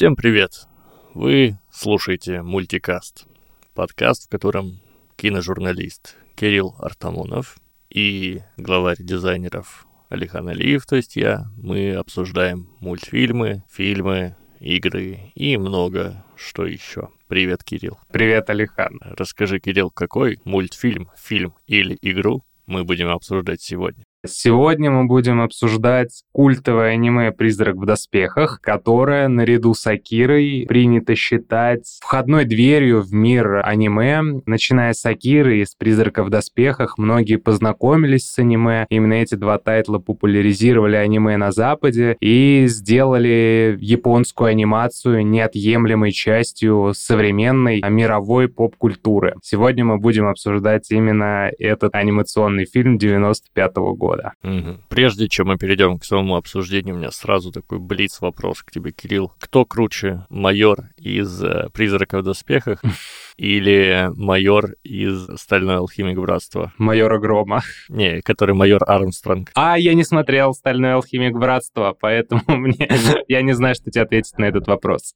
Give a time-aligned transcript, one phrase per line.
[0.00, 0.66] Всем привет!
[1.12, 3.26] Вы слушаете мультикаст,
[3.74, 4.80] подкаст, в котором
[5.16, 7.58] киножурналист Кирилл Артамонов
[7.90, 16.24] и главарь дизайнеров Алихан Алиев, то есть я, мы обсуждаем мультфильмы, фильмы, игры и много
[16.34, 17.10] что еще.
[17.28, 17.98] Привет, Кирилл.
[18.10, 19.00] Привет, Алихан.
[19.02, 24.04] Расскажи, Кирилл, какой мультфильм, фильм или игру мы будем обсуждать сегодня?
[24.26, 31.98] Сегодня мы будем обсуждать культовое аниме «Призрак в доспехах», которое, наряду с Акирой, принято считать
[32.02, 34.42] входной дверью в мир аниме.
[34.44, 38.84] Начиная с Акиры и с «Призрака в доспехах», многие познакомились с аниме.
[38.90, 47.80] Именно эти два тайтла популяризировали аниме на Западе и сделали японскую анимацию неотъемлемой частью современной
[47.88, 49.36] мировой поп-культуры.
[49.42, 54.32] Сегодня мы будем обсуждать именно этот анимационный фильм 95 -го года года.
[54.42, 54.80] Угу.
[54.88, 58.90] Прежде чем мы перейдем к своему обсуждению, у меня сразу такой блиц вопрос к тебе,
[58.90, 59.32] Кирилл.
[59.38, 62.82] Кто круче, майор из э, «Призрака в доспехах»
[63.40, 66.74] или майор из «Стальной алхимик братства»?
[66.76, 67.62] Майора Грома.
[67.88, 69.50] Не, который майор Армстронг.
[69.54, 72.88] А, я не смотрел «Стальной алхимик братства», поэтому мне...
[73.28, 75.14] я не знаю, что тебе ответить на этот вопрос.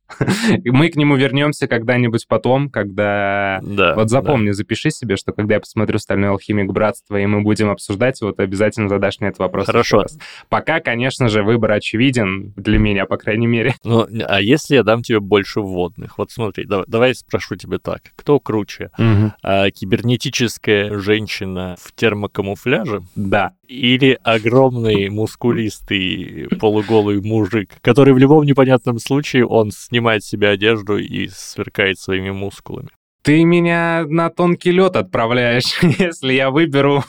[0.65, 3.61] Мы к нему вернемся когда-нибудь потом, когда...
[3.63, 4.53] Да, вот запомни, да.
[4.55, 8.43] запиши себе, что когда я посмотрю «Стальной алхимик братства», и мы будем обсуждать его, то
[8.43, 9.67] обязательно задашь мне этот вопрос.
[9.67, 10.07] Хорошо.
[10.49, 13.75] Пока, конечно же, выбор очевиден, для меня, по крайней мере.
[13.85, 16.17] Ну, а если я дам тебе больше вводных?
[16.17, 18.91] Вот смотри, давай, давай спрошу тебе так кто круче?
[18.99, 19.33] Угу.
[19.43, 23.03] А, кибернетическая женщина в термокамуфляже?
[23.15, 23.53] Да.
[23.67, 31.29] Или огромный мускулистый полуголый мужик, который в любом непонятном случае он снимает себе одежду и
[31.29, 32.91] сверкает своими мускулами?
[33.25, 35.83] Ты меня на тонкий лед отправляешь.
[35.99, 37.03] Если я выберу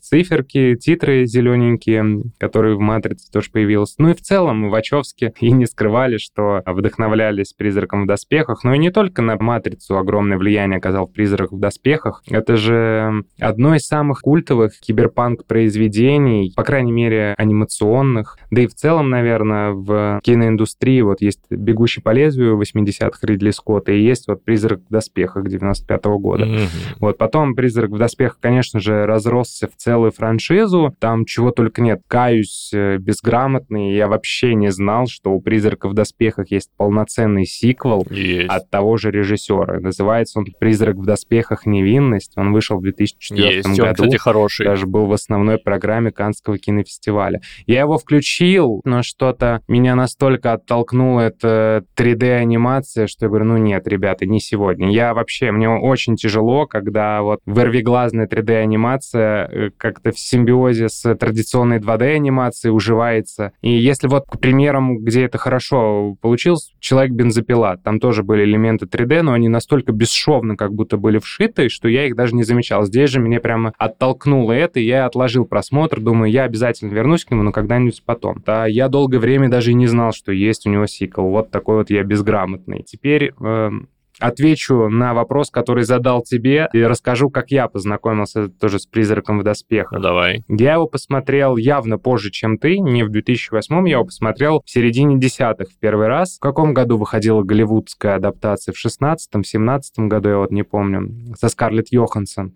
[0.00, 3.94] циферки, титры зелененькие, которые в «Матрице» тоже появились.
[3.98, 8.64] Ну и в целом Вачовски и не скрывали, что вдохновлялись «Призраком в доспехах».
[8.64, 12.22] Но и не только на «Матрицу» огромное влияние оказал «Призрак в доспехах».
[12.28, 18.38] Это же одно из самых культовых киберпанк-произведений, по крайней мере, анимационных.
[18.50, 23.92] Да и в целом, наверное, в киноиндустрии вот есть «Бегущий по лезвию» 80-х Ридли Скотта
[23.92, 26.46] и есть вот «Призрак в доспехах» 95 года.
[26.46, 26.58] Мгм.
[27.00, 29.06] Вот потом «Призрак в доспехах», конечно же,
[29.52, 30.94] разросся в целую франшизу.
[30.98, 32.02] Там чего только нет.
[32.06, 33.94] Каюсь, э, безграмотный.
[33.94, 38.50] Я вообще не знал, что у «Призрака в доспехах» есть полноценный сиквел Есть.
[38.50, 39.80] от того же режиссера.
[39.80, 41.66] Называется он «Призрак в доспехах.
[41.66, 42.32] Невинность».
[42.36, 43.68] Он вышел в 2004 Есть.
[43.68, 43.94] Он, году.
[43.94, 44.66] кстати, хороший.
[44.66, 47.40] Даже был в основной программе Канского кинофестиваля.
[47.66, 53.86] Я его включил, но что-то меня настолько оттолкнуло это 3D-анимация, что я говорю, ну нет,
[53.86, 54.90] ребята, не сегодня.
[54.90, 59.41] Я вообще, мне очень тяжело, когда вот вырвиглазная 3D-анимация э,
[59.76, 63.52] как-то в симбиозе с традиционной 2D-анимацией уживается.
[63.60, 69.22] И если вот к примерам, где это хорошо получилось, «Человек-бензопила», там тоже были элементы 3D,
[69.22, 72.84] но они настолько бесшовно как будто были вшиты, что я их даже не замечал.
[72.84, 77.30] Здесь же меня прямо оттолкнуло это, и я отложил просмотр, думаю, я обязательно вернусь к
[77.30, 78.42] нему, но когда-нибудь потом.
[78.44, 81.28] Да, я долгое время даже и не знал, что есть у него сиквел.
[81.28, 82.82] Вот такой вот я безграмотный.
[82.82, 83.88] Теперь эм,
[84.22, 89.42] отвечу на вопрос, который задал тебе, и расскажу, как я познакомился тоже с «Призраком в
[89.42, 90.00] доспехах».
[90.00, 90.44] Давай.
[90.48, 95.18] Я его посмотрел явно позже, чем ты, не в 2008 я его посмотрел в середине
[95.18, 96.36] десятых в первый раз.
[96.36, 98.72] В каком году выходила голливудская адаптация?
[98.72, 102.54] В 16-м, 17 году, я вот не помню, со Скарлетт Йоханссон.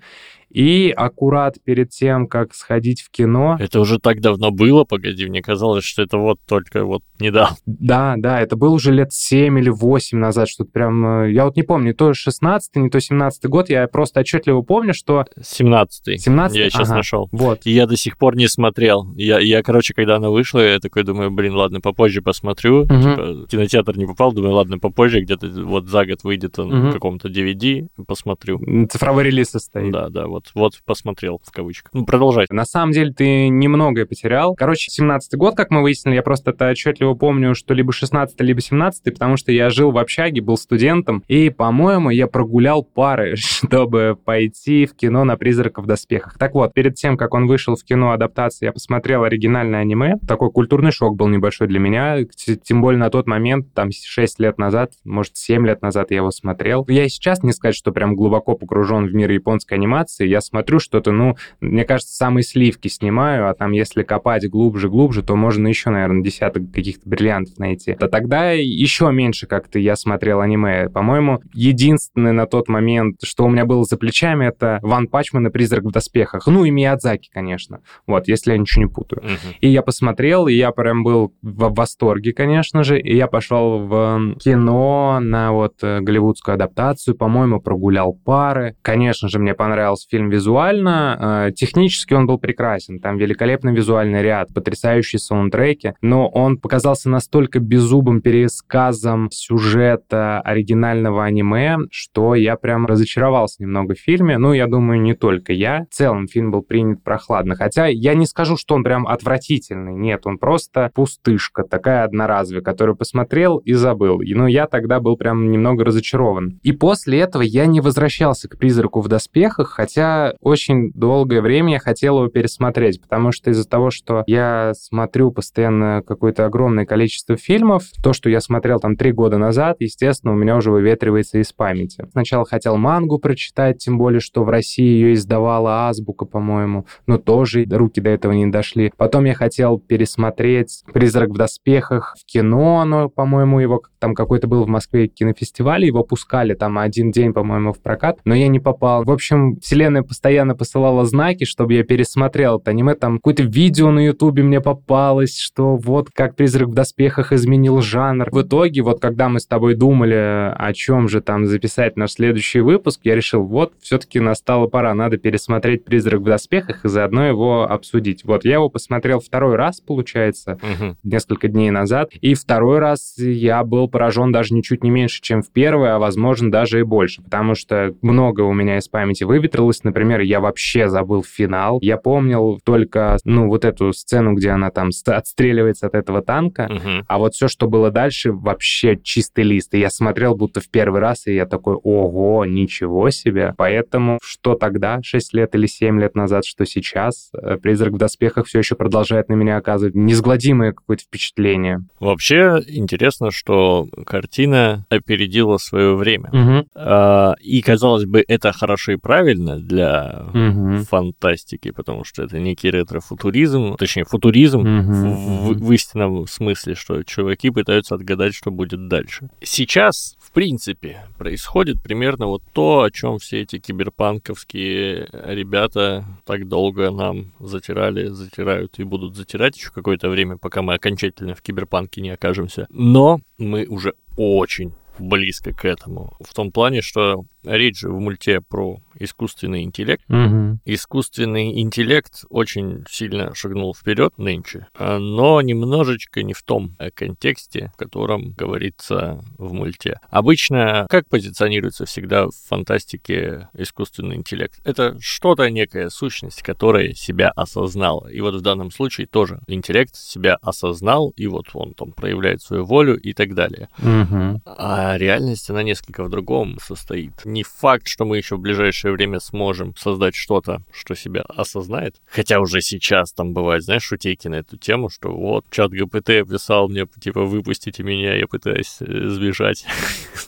[0.50, 5.42] И аккурат перед тем, как сходить в кино, Это уже так давно было, погоди, мне
[5.42, 7.56] казалось, что это вот только вот недавно.
[7.66, 11.56] да, да, это был уже лет 7 или 8 назад, что-то прям, э, я вот
[11.56, 16.18] не помню, не то 16 не то 17 год, я просто отчетливо помню, что 17-й.
[16.18, 16.96] 17 Я сейчас Ага.
[16.98, 17.28] нашел.
[17.32, 19.12] вот, И я до сих пор не смотрел.
[19.16, 22.84] Я, я, короче, когда она вышла, я такой думаю, блин, ладно, попозже посмотрю.
[22.84, 23.00] Мгм.
[23.02, 26.90] Типа, кинотеатр не попал, думаю, ладно, попозже, где-то вот за год выйдет он Мгм.
[26.90, 28.60] в каком-то DVD, посмотрю.
[28.90, 29.92] цифровой релиз состоит.
[29.92, 31.93] Да, да, вот, вот посмотрел в кавычках.
[31.95, 32.47] Ну, продолжай.
[32.50, 34.55] На самом деле ты немногое потерял.
[34.55, 38.61] Короче, 17-й год, как мы выяснили, я просто это отчетливо помню, что либо 16 либо
[38.61, 44.16] 17 потому что я жил в общаге, был студентом, и, по-моему, я прогулял пары, чтобы
[44.23, 46.38] пойти в кино на «Призраков в доспехах».
[46.38, 50.16] Так вот, перед тем, как он вышел в кино адаптации, я посмотрел оригинальное аниме.
[50.26, 52.19] Такой культурный шок был небольшой для меня,
[52.62, 56.31] тем более на тот момент, там, 6 лет назад, может, 7 лет назад я его
[56.31, 56.85] смотрел.
[56.88, 60.25] Я и сейчас не сказать, что прям глубоко погружен в мир японской анимации.
[60.26, 65.37] Я смотрю что-то, ну, мне кажется, самые сливки снимаю, а там, если копать глубже-глубже, то
[65.37, 67.97] можно еще, наверное, десяток каких-то бриллиантов найти.
[67.99, 70.88] А тогда еще меньше как-то я смотрел аниме.
[70.88, 75.50] По-моему, единственное на тот момент, что у меня было за плечами, это Ван Пачман и
[75.50, 76.47] Призрак в доспехах.
[76.47, 77.80] Ну и Миядзаки, конечно.
[78.06, 79.23] Вот, если я ничего не путаю.
[79.23, 79.54] Uh-huh.
[79.61, 84.37] И я посмотрел, и я прям был в восторге, конечно же, и я пошел в
[84.38, 88.76] кино на вот э, голливудскую адаптацию, по-моему, прогулял пары.
[88.83, 91.49] Конечно же, мне понравился фильм визуально.
[91.49, 93.00] Э, технически он был прекрасен.
[93.00, 101.76] Там великолепный визуальный ряд, потрясающие саундтреки, но он показался настолько беззубым пересказом сюжета оригинального аниме,
[101.90, 104.38] что я прям разочаровался немного в фильме.
[104.38, 105.85] Ну, я думаю, не только я.
[105.90, 107.54] В целом фильм был принят прохладно.
[107.54, 109.94] Хотя я не скажу, что он прям отвратительный.
[109.94, 114.20] Нет, он просто пустышка, такая одноразовая, которую посмотрел и забыл.
[114.23, 116.58] Но ну, я тогда был прям немного разочарован.
[116.62, 120.05] И после этого я не возвращался к «Призраку в доспехах», хотя
[120.40, 126.02] очень долгое время я хотел его пересмотреть, потому что из-за того, что я смотрю постоянно
[126.06, 130.56] какое-то огромное количество фильмов, то, что я смотрел там три года назад, естественно, у меня
[130.56, 132.06] уже выветривается из памяти.
[132.12, 137.66] Сначала хотел мангу прочитать, тем более, что в России ее издавала Азбука, по-моему, но тоже
[137.70, 138.92] руки до этого не дошли.
[138.96, 144.64] Потом я хотел пересмотреть «Призрак в доспехах» в кино, но, по-моему, его там какой-то был
[144.64, 149.04] в Москве кинофестиваль, его пускали там один день, по-моему, в прокат, но я не попал.
[149.04, 152.94] В общем, вселенная постоянно посылала знаки, чтобы я пересмотрел это аниме.
[152.94, 158.28] Там какое-то видео на ютубе мне попалось, что вот как «Призрак в доспехах» изменил жанр.
[158.30, 162.60] В итоге, вот когда мы с тобой думали, о чем же там записать наш следующий
[162.60, 167.70] выпуск, я решил, вот, все-таки настала пора, надо пересмотреть «Призрак в доспехах» и заодно его
[167.70, 168.24] обсудить.
[168.24, 170.96] Вот, я его посмотрел второй раз, получается, угу.
[171.02, 175.50] несколько дней назад, и второй раз я был поражен даже ничуть не меньше, чем в
[175.50, 179.82] первый, а, возможно, даже и больше, потому что много у меня из памяти выветрилось.
[179.87, 181.78] Например, я вообще забыл финал.
[181.81, 187.05] Я помнил только, ну, вот эту сцену, где она там отстреливается от этого танка, угу.
[187.07, 189.75] а вот все, что было дальше, вообще чистый лист.
[189.75, 193.55] И я смотрел будто в первый раз, и я такой, ого, ничего себе.
[193.57, 198.47] Поэтому что тогда, 6 лет или 7 лет назад, что сейчас, э, «Призрак в доспехах»
[198.47, 201.85] все еще продолжает на меня оказывать несгладимое какое-то впечатление.
[202.00, 206.31] Вообще интересно, что картина опередила свое время.
[206.33, 207.37] Угу.
[207.43, 210.85] И, казалось бы, это хорошо и правильно для угу.
[210.85, 214.92] фантастики, потому что это некий ретро-футуризм, точнее, футуризм угу.
[214.92, 219.28] в, в истинном смысле, что чуваки пытаются отгадать, что будет дальше.
[219.42, 226.90] Сейчас, в принципе, происходит примерно вот то, о чем все эти киберпанковские ребята так долго
[226.90, 232.11] нам затирали, затирают и будут затирать еще какое-то время, пока мы окончательно в киберпанке не
[232.11, 232.66] окажемся.
[232.71, 236.16] Но мы уже очень близко к этому.
[236.21, 240.02] В том плане, что речь же в мульте про искусственный интеллект.
[240.08, 240.60] Угу.
[240.64, 248.32] Искусственный интеллект очень сильно шагнул вперед нынче, но немножечко не в том контексте, в котором
[248.32, 250.00] говорится в мульте.
[250.10, 254.60] Обычно как позиционируется всегда в фантастике искусственный интеллект?
[254.64, 258.08] Это что-то, некая сущность, которая себя осознала.
[258.08, 262.64] И вот в данном случае тоже интеллект себя осознал, и вот он там проявляет свою
[262.64, 263.68] волю и так далее.
[263.78, 264.42] Угу.
[264.46, 269.21] А реальность, она несколько в другом состоит не факт, что мы еще в ближайшее время
[269.21, 271.97] сможем создать что-то, что себя осознает.
[272.07, 276.69] Хотя уже сейчас там бывает, знаешь, шутейки на эту тему, что вот чат ГПТ писал
[276.69, 279.66] мне, типа, выпустите меня, я пытаюсь э, сбежать.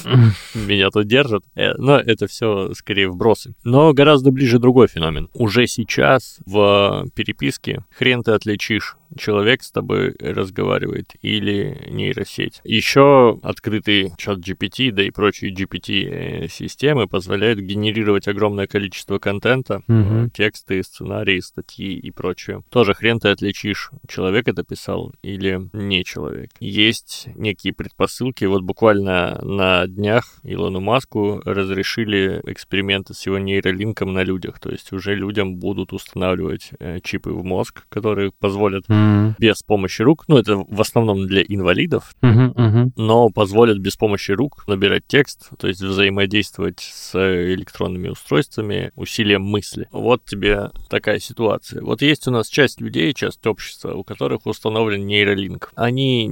[0.56, 1.44] Меня тут держат.
[1.56, 3.56] Э, но это все скорее вбросы.
[3.64, 5.30] Но гораздо ближе другой феномен.
[5.34, 12.62] Уже сейчас в переписке хрен ты отличишь человек с тобой разговаривает или нейросеть.
[12.64, 20.30] Еще открытый чат GPT, да и прочие GPT-системы позволяют генерировать огромное количество контента, угу.
[20.34, 22.62] тексты, сценарии, статьи и прочее.
[22.70, 26.52] Тоже хрен ты отличишь, человек это писал или не человек.
[26.60, 28.46] Есть некие предпосылки.
[28.46, 34.60] Вот буквально на днях Илону Маску разрешили эксперименты с его нейролинком на людях.
[34.60, 39.36] То есть уже людям будут устанавливать э, чипы в мозг, которые позволят mm Мгм.
[39.40, 40.26] без помощи рук.
[40.28, 42.94] Ну, это в основном для инвалидов, Мгм, мгм.
[42.96, 47.16] но позволят без помощи рук набирать текст, то есть взаимодействовать с
[47.54, 49.88] электронными устройствами усилием мысли.
[49.92, 51.82] Вот тебе такая ситуация.
[51.82, 55.72] Вот есть у нас часть людей, часть общества, у которых установлен нейролинк.
[55.76, 56.28] Они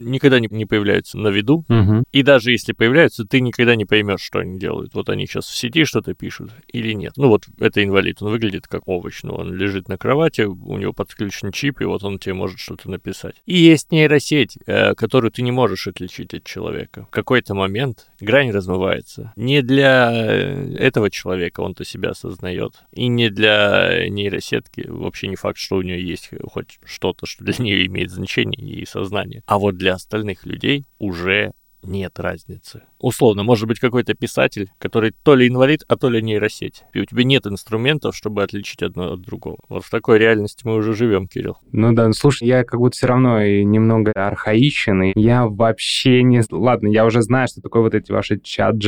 [0.00, 2.04] никогда не появляются на виду, Мгм.
[2.12, 4.94] и даже если появляются, ты никогда не поймешь, что они делают.
[4.94, 7.12] Вот они сейчас в сети что-то пишут или нет.
[7.16, 10.92] Ну вот это инвалид, он выглядит как овощ, но он лежит на кровати, у него
[10.92, 13.36] подключен чип, и вот он тебе может что-то написать.
[13.46, 17.06] И есть нейросеть, э, которую ты не можешь отличить от человека.
[17.06, 19.32] В какой-то момент грань размывается.
[19.36, 24.86] Не для э, этого человека он-то себя осознает, и не для нейросетки.
[24.88, 28.84] Вообще не факт, что у нее есть хоть что-то, что для нее имеет значение и
[28.84, 29.42] сознание.
[29.46, 31.52] А вот для остальных людей уже
[31.88, 32.82] нет разницы.
[32.98, 36.84] Условно, может быть какой-то писатель, который то ли инвалид, а то ли нейросеть.
[36.92, 39.58] И у тебя нет инструментов, чтобы отличить одно от другого.
[39.68, 41.58] Вот в такой реальности мы уже живем, Кирилл.
[41.72, 46.22] Ну да, ну слушай, я как будто все равно и немного архаичен, и я вообще
[46.22, 46.42] не...
[46.50, 48.78] Ладно, я уже знаю, что такое вот эти ваши чат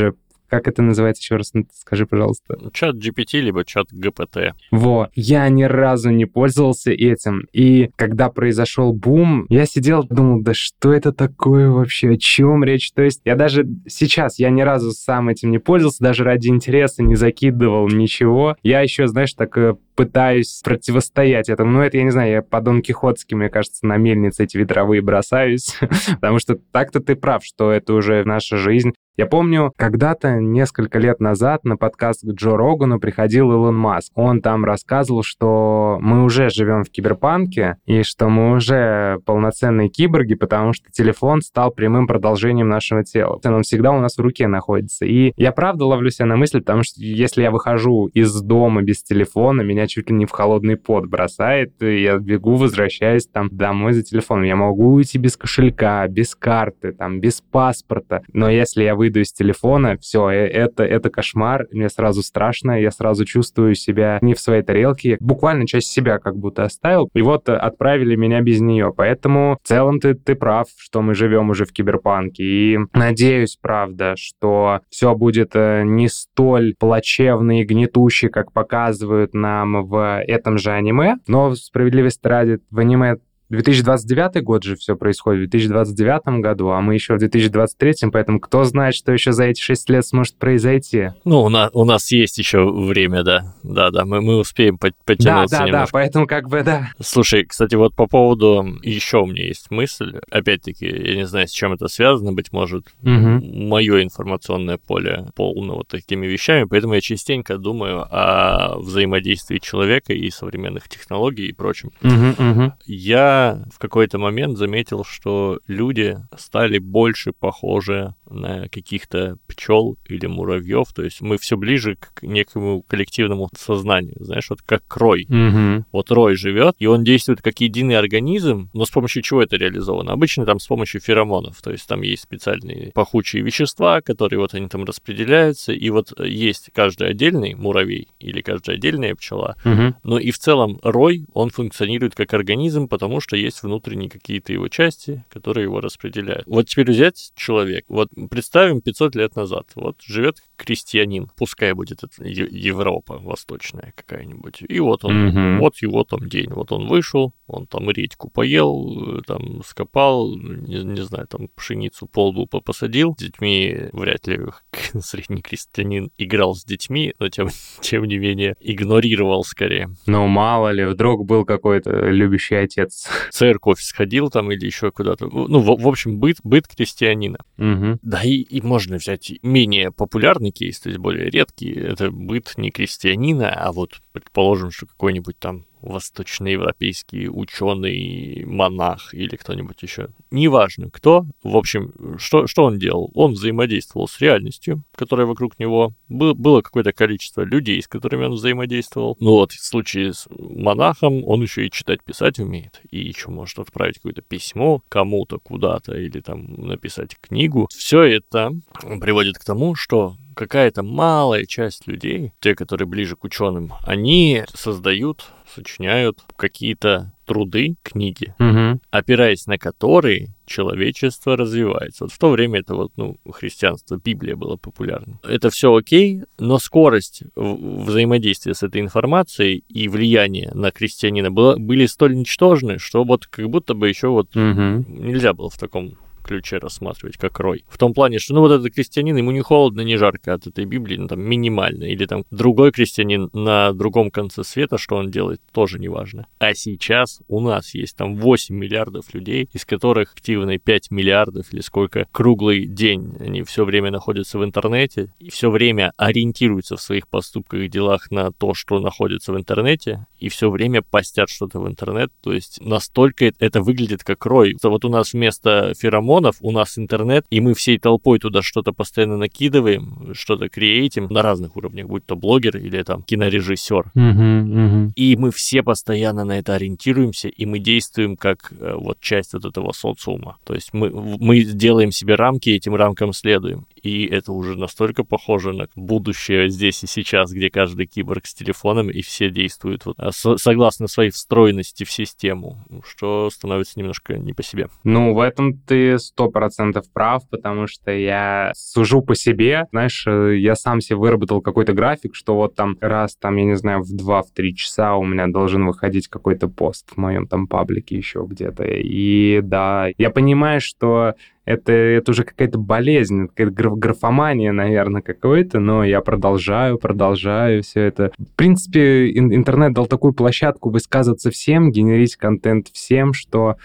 [0.51, 1.53] как это называется еще раз?
[1.73, 2.59] Скажи, пожалуйста.
[2.73, 4.55] Чат GPT, либо чат ГПТ.
[4.73, 7.47] Во, я ни разу не пользовался этим.
[7.53, 12.93] И когда произошел бум, я сидел, думал, да что это такое вообще, о чем речь?
[12.93, 17.03] То есть я даже сейчас, я ни разу сам этим не пользовался, даже ради интереса
[17.03, 18.57] не закидывал ничего.
[18.63, 21.73] Я еще, знаешь, так э, пытаюсь противостоять этому.
[21.73, 25.03] Ну, это, я не знаю, я по Дон Кихотски, мне кажется, на мельницы эти ветровые
[25.03, 25.77] бросаюсь,
[26.21, 28.93] потому что так-то ты прав, что это уже наша жизнь.
[29.21, 34.11] Я помню, когда-то, несколько лет назад, на подкаст к Джо Рогану приходил Илон Маск.
[34.15, 40.37] Он там рассказывал, что мы уже живем в киберпанке, и что мы уже полноценные киборги,
[40.37, 43.39] потому что телефон стал прямым продолжением нашего тела.
[43.45, 45.05] Он всегда у нас в руке находится.
[45.05, 49.03] И я правда ловлю себя на мысли, потому что если я выхожу из дома без
[49.03, 53.93] телефона, меня чуть ли не в холодный пот бросает, и я бегу, возвращаюсь там домой
[53.93, 54.45] за телефоном.
[54.45, 58.23] Я могу уйти без кошелька, без карты, там, без паспорта.
[58.33, 63.25] Но если я выйду из телефона, все, это, это кошмар, мне сразу страшно, я сразу
[63.25, 68.15] чувствую себя не в своей тарелке, буквально часть себя как будто оставил, и вот отправили
[68.15, 68.93] меня без нее.
[68.97, 74.15] Поэтому в целом ты, ты прав, что мы живем уже в киберпанке, и надеюсь, правда,
[74.17, 80.71] что все будет э, не столь плачевно и гнетуще, как показывают нам в этом же
[80.71, 83.17] аниме, но справедливости ради в аниме
[83.51, 88.65] 2029 год же все происходит, в 2029 году, а мы еще в 2023, поэтому кто
[88.65, 91.11] знает, что еще за эти 6 лет сможет произойти.
[91.25, 93.55] Ну, у нас, у нас есть еще время, да.
[93.63, 95.25] Да, да, мы, мы успеем потянуться
[95.57, 95.87] Да, да, немножко.
[95.87, 96.91] да, поэтому как бы да.
[97.01, 98.79] Слушай, кстати, вот по поводу...
[98.83, 100.15] Еще у меня есть мысль.
[100.31, 103.69] Опять-таки, я не знаю, с чем это связано, быть может, Мгм.
[103.69, 110.31] мое информационное поле полно вот такими вещами, поэтому я частенько думаю о взаимодействии человека и
[110.31, 111.91] современных технологий и прочем.
[112.03, 112.73] Мгм, мгм.
[112.87, 113.40] Я
[113.73, 121.03] в какой-то момент заметил, что люди стали больше похожи на каких-то пчел или муравьев, то
[121.03, 125.27] есть мы все ближе к некому коллективному сознанию, знаешь, вот как рой.
[125.29, 125.87] Мгм.
[125.93, 130.13] Вот рой живет, и он действует как единый организм, но с помощью чего это реализовано?
[130.13, 134.69] Обычно там с помощью феромонов, то есть там есть специальные пахучие вещества, которые вот они
[134.69, 139.97] там распределяются, и вот есть каждый отдельный муравей или каждая отдельная пчела, Мгм.
[140.05, 144.69] но и в целом рой, он функционирует как организм, потому что есть внутренние какие-то его
[144.69, 146.47] части, которые его распределяют.
[146.47, 152.23] Вот теперь взять человек, вот представим 500 лет назад, вот живет крестьянин, пускай будет это
[152.25, 155.59] Европа восточная какая-нибудь, и вот он, Мгм.
[155.61, 160.83] вот его там день, вот он вышел, он там редьку поел, э, там скопал, не,
[160.85, 164.41] не знаю, там пшеницу полбу посадил, с детьми вряд ли
[165.01, 167.49] средний крестьянин играл с детьми, но тем,
[167.81, 169.91] тем не менее игнорировал скорее.
[170.07, 173.09] Ну, мало ли, вдруг был какой-то любящий отец.
[173.31, 175.27] Церковь сходил там или еще куда-то.
[175.27, 177.39] Ну, в, в общем, быт, быт крестьянина.
[177.57, 177.99] Мгм.
[178.11, 181.71] Да, и, и можно взять менее популярный кейс, то есть более редкий.
[181.71, 189.83] Это быт не крестьянина, а вот, предположим, что какой-нибудь там восточноевропейский ученый, монах или кто-нибудь
[189.83, 190.09] еще.
[190.31, 191.27] Неважно кто.
[191.43, 193.11] В общем, что, что он делал?
[193.15, 195.93] Он взаимодействовал с реальностью, которая вокруг него.
[196.09, 199.17] Был, было какое-то количество людей, с которыми он взаимодействовал.
[199.21, 202.81] Ну вот, в случае с монахом он еще и читать, писать умеет.
[202.91, 207.69] И еще может отправить какое-то письмо кому-то куда-то или там написать книгу.
[207.71, 208.53] Все это
[209.01, 215.27] приводит к тому, что какая-то малая часть людей, те, которые ближе к ученым, они создают
[215.55, 218.81] сочиняют какие-то труды, книги, Мгм.
[218.91, 222.05] опираясь на которые человечество развивается.
[222.05, 225.21] Вот в то время это вот, ну, христианство, Библия было популярно.
[225.23, 231.87] Это все окей, но скорость взаимодействия с этой информацией и влияние на христианина было, были
[231.87, 234.85] столь ничтожны, что вот как будто бы еще вот Мгм.
[234.89, 235.93] нельзя было в таком
[236.31, 237.65] ключе рассматривать как рой.
[237.69, 240.65] В том плане, что ну вот этот крестьянин, ему не холодно, не жарко от этой
[240.65, 241.85] Библии, ну там минимально.
[241.85, 246.29] Или там другой крестьянин на другом конце света, что он делает, тоже не важно.
[246.39, 251.63] А сейчас у нас есть там 8 миллиардов людей, из которых активно 5 миллиардов или
[251.63, 257.09] сколько круглый день они все время находятся в интернете и все время ориентируются в своих
[257.09, 261.67] поступках и делах на то, что находится в интернете, и все время постят что-то в
[261.67, 262.13] интернет.
[262.23, 264.57] То есть настолько это- выглядит как рой.
[264.63, 265.73] Вот у нас вместо
[266.21, 271.23] феромонов у нас интернет, и мы всей толпой туда что-то постоянно накидываем, что-то креатим на
[271.23, 273.91] разных уровнях, будь то блогер или там кинорежиссер.
[273.95, 274.41] Мгм.
[274.41, 274.93] Мгм.
[274.97, 279.45] И мы все постоянно на это ориентируемся, и мы действуем как э, вот часть вот
[279.45, 280.37] этого социума.
[280.45, 283.67] То есть мы, мы делаем себе рамки, и этим рамкам следуем.
[283.83, 288.91] И это уже настолько похоже на будущее здесь и сейчас, где каждый киборг с телефоном,
[288.91, 294.33] и все действуют вот, а, со- согласно своей встроенности в систему, что становится немножко не
[294.33, 294.69] по себе.
[294.85, 299.67] Ну, в этом ты сто процентов прав, потому что я сужу по себе.
[299.71, 303.57] Знаешь, э, я сам себе выработал какой-то график, что вот там раз, там, я не
[303.57, 308.27] знаю, в 2-3 часа у меня должен выходить какой-то пост в моем там паблике еще
[308.29, 308.65] где-то.
[308.67, 315.59] И да, я понимаю, что это, это уже какая-то болезнь, какая-то граф- графомания, наверное, какой-то,
[315.61, 318.13] но я продолжаю, продолжаю все это.
[318.19, 323.57] В принципе, ин- интернет дал такую площадку высказываться всем, генерить контент всем, что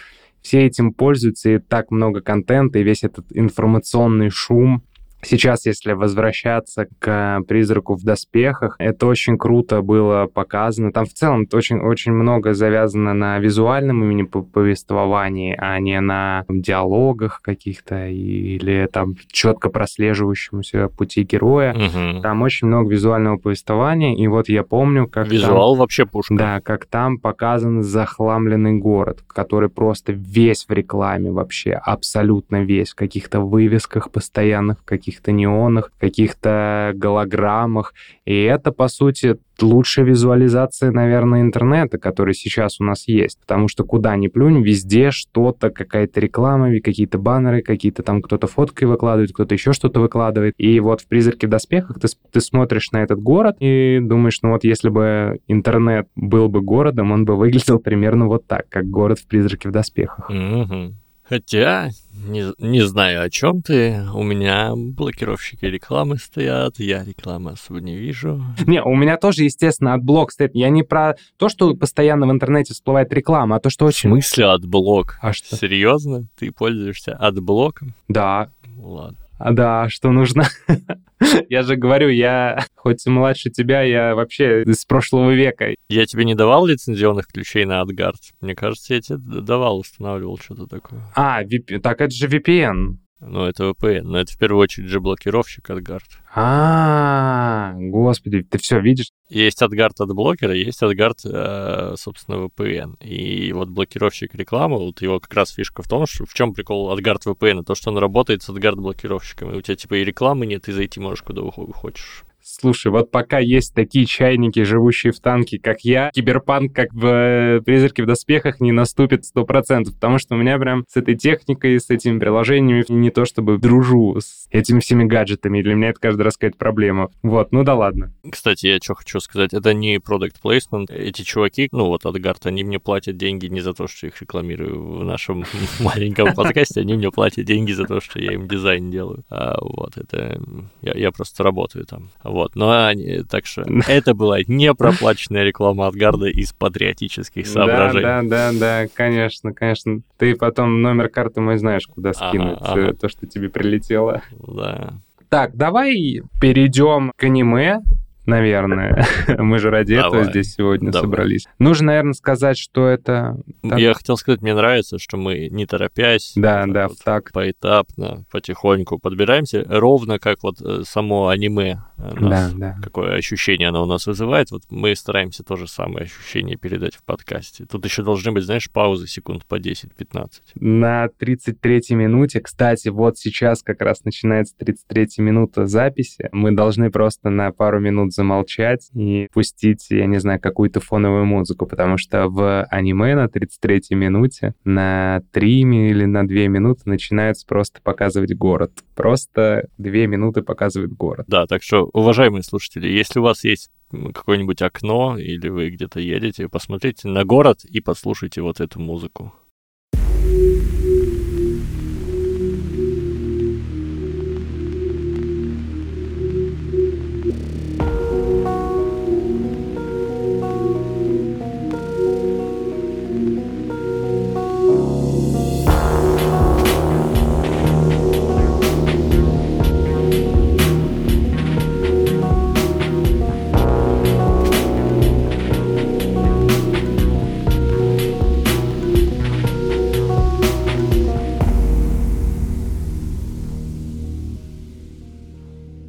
[0.45, 4.83] все этим пользуются, и так много контента, и весь этот информационный шум.
[5.25, 10.91] Сейчас, если возвращаться к «Призраку в доспехах», это очень круто было показано.
[10.91, 16.45] Там в целом очень, очень много завязано на визуальном имени по- повествовании, а не на
[16.49, 21.73] диалогах каких-то или там четко прослеживающемуся пути героя.
[21.73, 22.21] Мгм.
[22.21, 26.35] Там очень много визуального повествования, и вот я помню, как там- Визуал вообще пушка.
[26.35, 32.95] да, как там показан захламленный город, который просто весь в рекламе вообще, абсолютно весь, в
[32.95, 34.85] каких-то вывесках постоянных, в
[35.15, 37.93] каких-то неонах, каких-то голограммах.
[38.25, 43.39] И это, по сути, лучшая визуализация, наверное, интернета, который сейчас у нас есть.
[43.39, 48.87] Потому что куда ни плюнь, везде что-то, какая-то реклама, какие-то баннеры, какие-то там кто-то фоткой
[48.87, 50.53] выкладывает, кто-то еще что-то выкладывает.
[50.57, 54.51] И вот в «Призраке в доспехах» ты, ты смотришь на этот город и думаешь, ну
[54.51, 59.19] вот если бы интернет был бы городом, он бы выглядел примерно вот так, как город
[59.19, 60.29] в «Призраке в доспехах».
[60.29, 60.95] Мгм.
[61.27, 61.89] Хотя,
[62.25, 64.01] не, не знаю, о чем ты.
[64.13, 68.43] У меня блокировщики рекламы стоят, я рекламы особо не вижу.
[68.65, 70.55] Не, у меня тоже, естественно, AdBlock стоит.
[70.55, 74.09] Я не про то, что постоянно в интернете всплывает реклама, а то, что В очень...
[74.09, 75.17] смысле AdBlock?
[75.21, 75.55] А что?
[75.55, 76.27] Серьезно?
[76.37, 77.93] Ты пользуешься AdBlock ом?
[78.07, 79.17] Да, Ладно.
[79.37, 80.45] А, да, что нужно.
[81.49, 85.73] Я же говорю, я хоть и младше тебя, я вообще из прошлого века.
[85.89, 88.19] Я тебе не давал лицензионных ключей на AdGuard?
[88.41, 91.01] Мне кажется, я тебе давал, устанавливал что-то такое.
[91.15, 91.79] А, VP...
[91.79, 92.97] так это же VPN.
[93.21, 96.03] Ну, это VPN, но это в первую очередь же блокировщик AdGuard.
[96.35, 99.11] А, господи, ты все видишь?
[99.29, 102.97] Есть AdGuard от блокера, есть AdGuard, э, собственно, VPN.
[102.99, 106.93] И вот блокировщик рекламы, вот его как раз фишка в том, что в чем прикол
[106.95, 109.55] AdGuard VPN, то, что он работает с AdGuard блокировщиками.
[109.55, 112.24] У тебя типа и рекламы нет, и зайти можешь куда хочешь.
[112.47, 117.61] Слушай, вот пока есть такие чайники, живущие в танке, как я, киберпанк, как в э,
[117.61, 121.89] «Призраке в доспехах», не наступит 100%, потому что у меня прям с этой техникой, с
[121.89, 126.37] этими приложениями не то чтобы дружу с этими всеми гаджетами, для меня это каждый раз
[126.37, 127.09] какая-то проблема.
[127.23, 128.13] Вот, ну да ладно.
[128.29, 130.93] Кстати, я что хочу сказать, это не product placement.
[130.93, 134.99] Эти чуваки, ну вот AdGuard, они мне платят деньги не за то, что их рекламирую
[134.99, 135.45] в нашем
[135.79, 139.23] маленьком подкасте, они мне платят деньги за то, что я им дизайн делаю.
[139.31, 140.39] А, вот, это...
[140.83, 142.11] Я, я просто работаю там.
[142.35, 148.01] Вот, но они, так что это была не проплаченная реклама AdGuard из патриотических соображений.
[148.01, 150.01] Да, да, да, да, конечно, конечно.
[150.17, 152.89] Ты потом номер карты мой знаешь, куда скинуть ага.
[152.89, 154.21] э, то, что тебе прилетело.
[154.45, 154.95] Да.
[155.29, 157.79] Так, давай перейдем к аниме,
[158.25, 159.05] наверное.
[159.37, 160.29] Мы же ради этого Давай.
[160.29, 161.03] здесь сегодня Давай.
[161.05, 161.45] собрались.
[161.59, 163.37] Нужно, наверное, сказать, что это...
[163.61, 163.79] Так.
[163.79, 167.31] Я хотел сказать, мне нравится, что мы не торопясь, Да, да, вот так.
[167.31, 172.81] поэтапно, потихоньку подбираемся, ровно как вот э, само аниме э, нас Да, да.
[172.81, 177.03] какое ощущение оно у нас вызывает, вот мы стараемся то же самое ощущение передать в
[177.03, 177.65] подкасте.
[177.65, 180.29] Тут еще должны быть, знаешь, паузы секунд по 10-15.
[180.55, 186.29] На 33-й минуте, кстати, вот сейчас как раз начинается 33-я минута записи.
[186.31, 191.65] Мы должны просто на пару минут замолчать и пустить, я не знаю, какую-то фоновую музыку,
[191.65, 197.81] потому что в аниме на 33-й минуте на 3 или на 2 минуты начинается просто
[197.81, 198.71] показывать город.
[198.95, 201.25] Просто 2 минуты показывает город.
[201.27, 203.69] Да, так что, уважаемые слушатели, если у вас есть
[204.13, 209.33] какое-нибудь окно или вы где-то едете, посмотрите на город и послушайте вот эту музыку.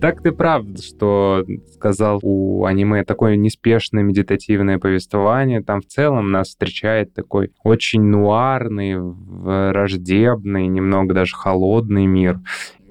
[0.01, 5.63] Так ты прав, что сказал у аниме такое неспешное медитативное повествование.
[5.63, 12.41] Там в целом нас встречает такой очень нуарный, враждебный, немного даже холодный мир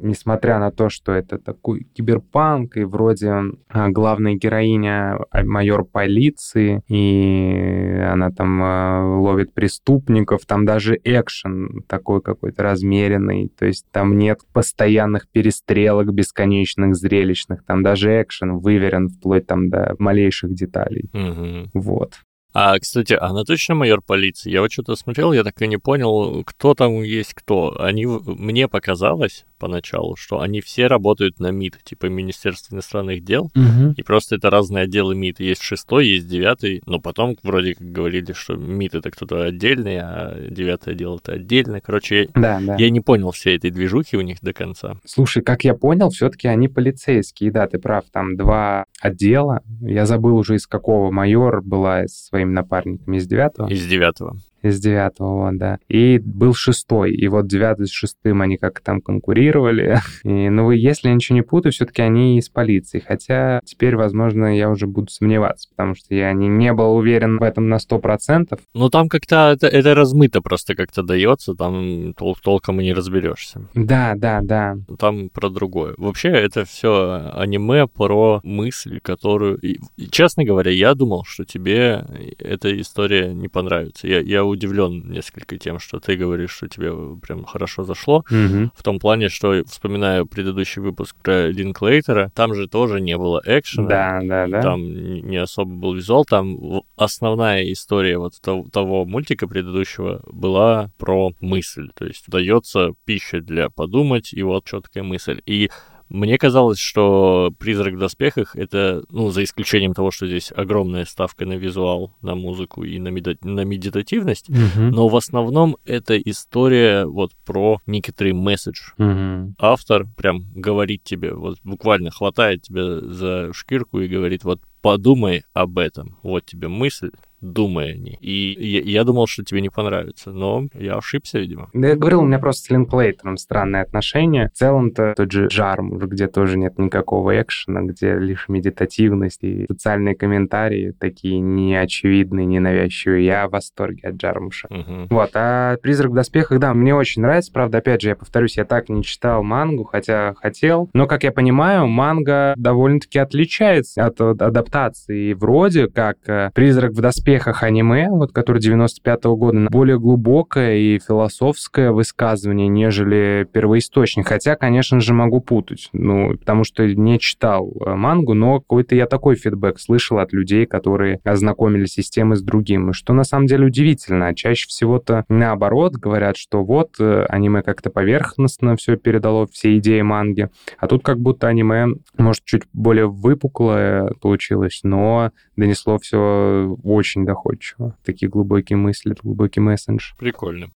[0.02, 3.34] несмотря на то, что это такой киберпанк, и вроде
[3.70, 11.84] а, главная героиня а, майор полиции, и она там а, ловит преступников, там даже экшен
[11.88, 19.10] такой какой-то размеренный, то есть там нет постоянных перестрелок бесконечных, зрелищных, там даже экшен выверен
[19.10, 21.10] вплоть там до малейших деталей.
[21.13, 21.69] Угу.
[21.73, 22.13] Вот.
[22.56, 24.50] А, кстати, она точно майор полиции?
[24.50, 27.76] Я вот что-то смотрел, я так и не понял, кто там есть кто.
[27.78, 33.94] Они, мне показалось, поначалу, что они все работают на МИД, типа Министерство иностранных дел, угу.
[33.98, 35.41] и просто это разные отделы МИД.
[35.41, 40.38] Есть шестой, есть девятый, но потом вроде как говорили, что МИД это кто-то отдельный, а
[40.50, 41.82] девятый отдел это отдельно.
[41.82, 42.76] Короче, да, да.
[42.78, 44.96] я не понял всей этой движухи у них до конца.
[45.06, 49.62] Слушай, как я понял, все-таки они полицейские, да, ты прав, там два отдела.
[49.82, 53.68] Я забыл уже из какого майор была с своими напарниками из девятого.
[53.68, 55.80] Из девятого из девятого, да.
[55.88, 59.99] И был шестой, и вот девятый с шестым они как там конкурировали.
[60.23, 63.04] И, ну, если я ничего не путаю, все-таки они из полиции.
[63.06, 67.43] Хотя теперь, возможно, я уже буду сомневаться, потому что я не, не был уверен в
[67.43, 68.60] этом на сто процентов.
[68.73, 73.67] Ну, там как-то это, это размыто просто как-то дается, там тол толком и не разберешься.
[73.73, 74.78] Да, да, да.
[74.99, 75.93] Там про другое.
[75.97, 79.58] Вообще, это все аниме про мысль, которую...
[79.58, 79.80] И,
[80.12, 82.06] честно говоря, я думал, что тебе
[82.39, 84.08] эта история не понравится.
[84.08, 86.91] Я, я удивлен несколько тем, что ты говоришь, что тебе
[87.22, 88.24] прям хорошо зашло.
[88.30, 88.72] Угу.
[88.76, 93.88] В том плане, что вспоминаю предыдущий выпуск про Линклейтера, там же тоже не было экшена.
[93.88, 94.62] Да, да, да.
[94.62, 101.32] Там не особо был визуал, там основная история вот того, того мультика предыдущего была про
[101.39, 101.89] мысль.
[101.94, 105.41] То есть дается пища для подумать, и вот четкая мысль.
[105.46, 105.70] И
[106.15, 111.45] мне казалось, что «Призрак в доспехах»— это, ну, за исключением того, что здесь огромная ставка
[111.45, 114.60] на визуал, на музыку и на, меда- на медитативность, угу.
[114.78, 118.91] но в основном это история вот про некоторый месседж.
[118.97, 119.56] Угу.
[119.60, 125.78] Автор прям говорит тебе, вот буквально хватает тебя за шкирку и говорит, вот подумай об
[125.80, 127.12] этом, вот тебе мысль,
[127.45, 128.17] думай о ней.
[128.19, 131.69] И я, я думал, что тебе не понравится, но я ошибся, видимо.
[131.73, 134.49] Да я говорил, у меня просто с Линклейтером странные отношения.
[134.53, 140.15] В целом-то тот же Жарм, где тоже нет никакого экшена, где лишь медитативность и социальные
[140.15, 143.25] комментарии такие неочевидные, ненавязчивые.
[143.25, 144.67] Я в восторге от Джармуша.
[144.69, 145.08] Угу.
[145.10, 147.51] Вот, а «Призрак в доспехах», да, мне очень нравится.
[147.51, 150.89] Правда, опять же, я повторюсь, я так не читал мангу, хотя хотел.
[150.93, 155.29] Но, как я понимаю, манга довольно-таки отличается от адаптации.
[155.29, 160.78] И вроде как э, «Призрак в доспехах» успехах аниме, вот который 95-го года, более глубокое
[160.78, 164.28] и философское высказывание, нежели первоисточник.
[164.28, 169.06] Хотя, конечно же, могу путать, ну, потому что не читал э, мангу, но какой-то я
[169.06, 173.65] такой фидбэк слышал от людей, которые ознакомились с темой с другим, что на самом деле
[173.65, 174.34] удивительно.
[174.34, 180.50] Чаще всего-то наоборот говорят, что вот э, аниме как-то поверхностно все передало, все идеи манги,
[180.80, 187.97] а тут как будто аниме, может, чуть более выпуклое получилось, но донесло все очень доходчиво.
[188.03, 190.13] Такие глубокие мысли, глубокий месседж.
[190.17, 190.67] Прикольно.